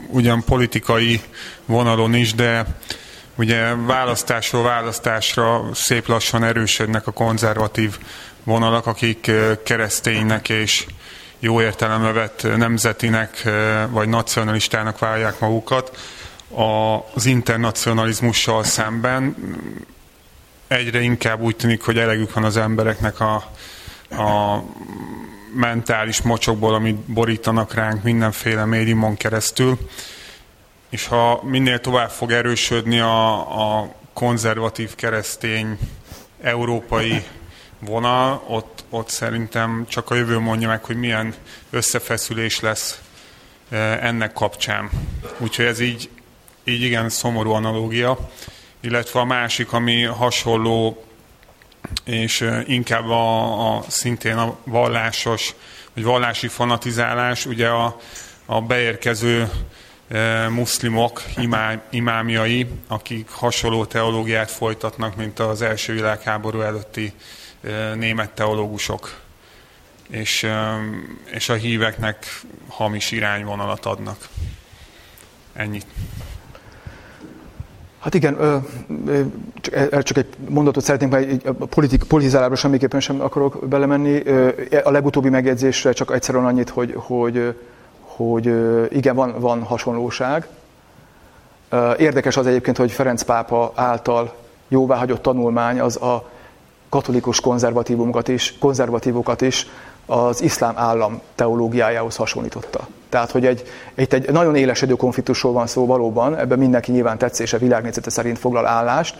[0.09, 1.22] ugyan politikai
[1.66, 2.66] vonalon is, de
[3.36, 7.97] ugye választásról választásra szép lassan erősödnek a konzervatív
[8.43, 9.32] vonalak, akik
[9.64, 10.86] kereszténynek és
[11.44, 13.50] jó értelembe vett nemzetinek
[13.89, 15.98] vagy nacionalistának válják magukat
[17.14, 19.36] az internacionalizmussal szemben
[20.68, 23.34] egyre inkább úgy tűnik, hogy elegük van az embereknek a,
[24.10, 24.64] a
[25.56, 29.78] mentális mocsokból, amit borítanak ránk mindenféle médiumon keresztül.
[30.89, 35.78] És ha minél tovább fog erősödni a, a konzervatív keresztény
[36.41, 37.24] európai
[37.86, 41.34] vonal, ott, ott szerintem csak a jövő mondja meg, hogy milyen
[41.70, 43.02] összefeszülés lesz
[43.70, 44.90] e, ennek kapcsán.
[45.38, 46.10] Úgyhogy ez így,
[46.64, 48.30] így igen szomorú analógia.
[48.82, 51.04] Illetve a másik, ami hasonló,
[52.04, 55.56] és e, inkább a, a szintén a vallásos,
[55.94, 58.00] vagy vallási fanatizálás, ugye a,
[58.46, 59.50] a beérkező
[60.08, 67.14] e, muszlimok imá, imámjai, akik hasonló teológiát folytatnak, mint az első világháború előtti
[67.95, 69.22] német teológusok,
[70.09, 70.47] és,
[71.26, 74.28] és a híveknek hamis irányvonalat adnak.
[75.53, 75.86] Ennyit.
[77.99, 78.38] Hát igen,
[80.01, 84.30] csak egy mondatot szeretnénk, mert a politik, politizálásba semmiképpen sem akarok belemenni.
[84.84, 87.55] A legutóbbi megjegyzésre csak egyszerűen annyit, hogy, hogy,
[87.99, 88.45] hogy
[88.91, 90.47] igen, van, van hasonlóság.
[91.97, 94.36] Érdekes az egyébként, hogy Ferenc pápa által
[94.68, 96.32] jóváhagyott tanulmány az a
[96.94, 99.68] katolikus konzervatívumokat is, konzervatívokat is
[100.06, 102.88] az iszlám állam teológiájához hasonlította.
[103.10, 103.64] Tehát, hogy egy,
[103.96, 108.66] itt egy nagyon élesedő konfliktusról van szó valóban, ebben mindenki nyilván tetszése, világnézete szerint foglal
[108.66, 109.16] állást,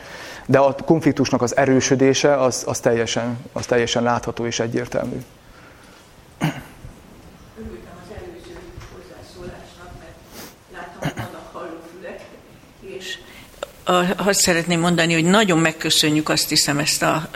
[0.46, 5.18] de a konfliktusnak az erősödése az, az, teljesen, az teljesen látható és egyértelmű.
[14.18, 17.30] azt szeretném mondani, hogy nagyon megköszönjük azt hiszem ezt a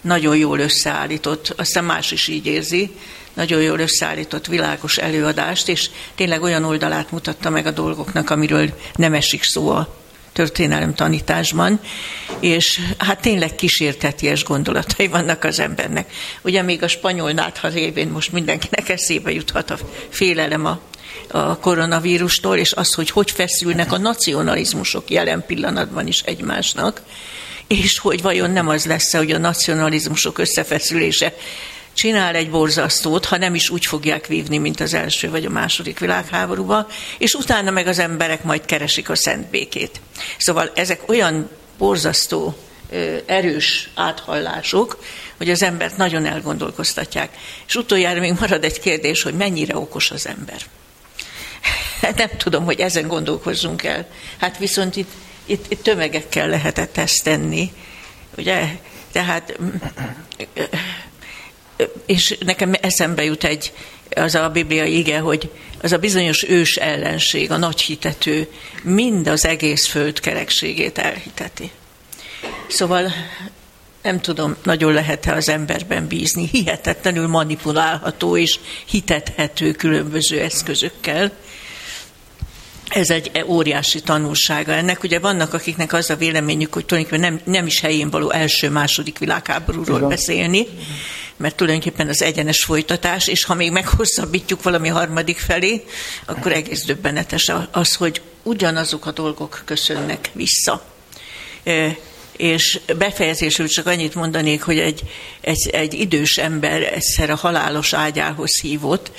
[0.00, 2.90] nagyon jól összeállított, aztán más is így érzi,
[3.34, 9.14] nagyon jól összeállított világos előadást, és tényleg olyan oldalát mutatta meg a dolgoknak, amiről nem
[9.14, 9.98] esik szó a
[10.32, 11.80] történelem tanításban,
[12.40, 16.12] és hát tényleg kísérteties gondolatai vannak az embernek.
[16.42, 19.78] Ugye még a spanyol nátha révén most mindenkinek eszébe juthat a
[20.08, 20.80] félelem a,
[21.30, 27.02] a koronavírustól, és az, hogy hogy feszülnek a nacionalizmusok jelen pillanatban is egymásnak,
[27.70, 31.34] és hogy vajon nem az lesz hogy a nacionalizmusok összefeszülése
[31.94, 35.98] csinál egy borzasztót, ha nem is úgy fogják vívni, mint az első vagy a második
[35.98, 36.86] világháborúban,
[37.18, 40.00] és utána meg az emberek majd keresik a szent békét.
[40.38, 42.56] Szóval ezek olyan borzasztó,
[43.26, 45.02] erős áthallások,
[45.36, 47.36] hogy az embert nagyon elgondolkoztatják.
[47.66, 50.60] És utoljára még marad egy kérdés, hogy mennyire okos az ember.
[52.00, 54.06] Hát nem tudom, hogy ezen gondolkozzunk el.
[54.38, 55.10] Hát viszont itt
[55.50, 57.72] itt, itt tömegekkel lehetett ezt tenni,
[58.36, 58.68] ugye?
[59.12, 59.58] Tehát,
[62.06, 63.72] és nekem eszembe jut egy,
[64.10, 65.50] az a bibliai ige, hogy
[65.82, 68.48] az a bizonyos ős ellenség, a nagy hitető,
[68.82, 71.70] mind az egész föld kerekségét elhiteti.
[72.68, 73.12] Szóval
[74.02, 81.32] nem tudom, nagyon lehet-e az emberben bízni, hihetetlenül manipulálható és hitethető különböző eszközökkel
[82.90, 85.02] ez egy óriási tanulsága ennek.
[85.02, 89.96] Ugye vannak, akiknek az a véleményük, hogy tulajdonképpen nem, nem is helyén való első-második világháborúról
[89.96, 90.08] Igen.
[90.08, 90.66] beszélni,
[91.36, 95.84] mert tulajdonképpen az egyenes folytatás, és ha még meghosszabbítjuk valami harmadik felé,
[96.24, 100.84] akkor egész döbbenetes az, hogy ugyanazok a dolgok köszönnek vissza.
[101.64, 101.96] E,
[102.36, 105.02] és befejezésül csak annyit mondanék, hogy egy,
[105.40, 109.10] egy, egy idős ember egyszer a halálos ágyához hívott,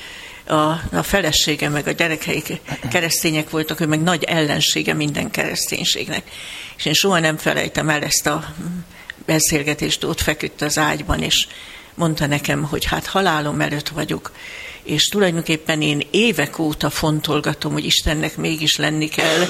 [0.46, 0.54] a,
[0.92, 2.62] a felesége meg a gyerekeik
[2.92, 6.24] keresztények voltak, ő meg nagy ellensége minden kereszténységnek.
[6.78, 8.54] És én soha nem felejtem el ezt a
[9.26, 11.48] beszélgetést, ott feküdt az ágyban, és
[11.94, 14.32] mondta nekem, hogy hát halálom előtt vagyok,
[14.84, 19.46] és tulajdonképpen én évek óta fontolgatom, hogy Istennek mégis lenni kell,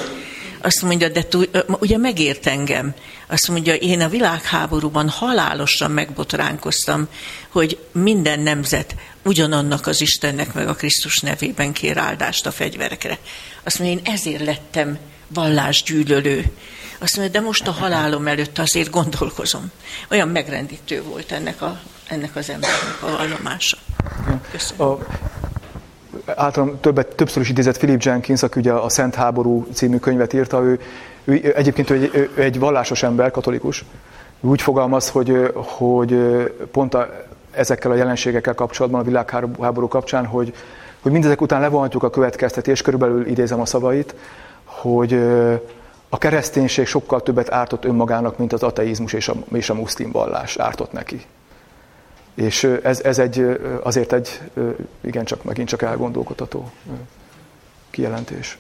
[0.64, 2.94] azt mondja, de tú, ugye megért engem.
[3.28, 7.08] Azt mondja, én a világháborúban halálosan megbotránkoztam,
[7.50, 13.18] hogy minden nemzet ugyanannak az Istennek meg a Krisztus nevében kér áldást a fegyverekre.
[13.64, 16.52] Azt mondja, én ezért lettem vallásgyűlölő.
[17.00, 19.72] Azt mondja, de most a halálom előtt azért gondolkozom.
[20.10, 23.78] Olyan megrendítő volt ennek, a, ennek az embernek a vallomása.
[24.52, 24.98] Köszönöm.
[26.36, 30.62] A többet, többször is idézett Philip Jenkins, aki ugye a Szent Háború című könyvet írta,
[30.62, 30.80] ő,
[31.24, 33.84] ő egyébként ő egy, ő egy vallásos ember, katolikus,
[34.40, 36.16] úgy fogalmaz, hogy, hogy
[36.72, 40.54] pont a, ezekkel a jelenségekkel kapcsolatban, a világháború kapcsán, hogy,
[41.02, 44.16] hogy mindezek után levonhatjuk a következtetés, körülbelül idézem a szavait,
[44.64, 45.14] hogy
[46.10, 50.58] a kereszténység sokkal többet ártott önmagának, mint az ateizmus és a, és a muszlim vallás
[50.58, 51.26] ártott neki.
[52.34, 54.42] És ez, ez egy, azért egy,
[55.02, 56.72] igencsak megint csak elgondolkodható
[57.90, 58.58] kijelentés.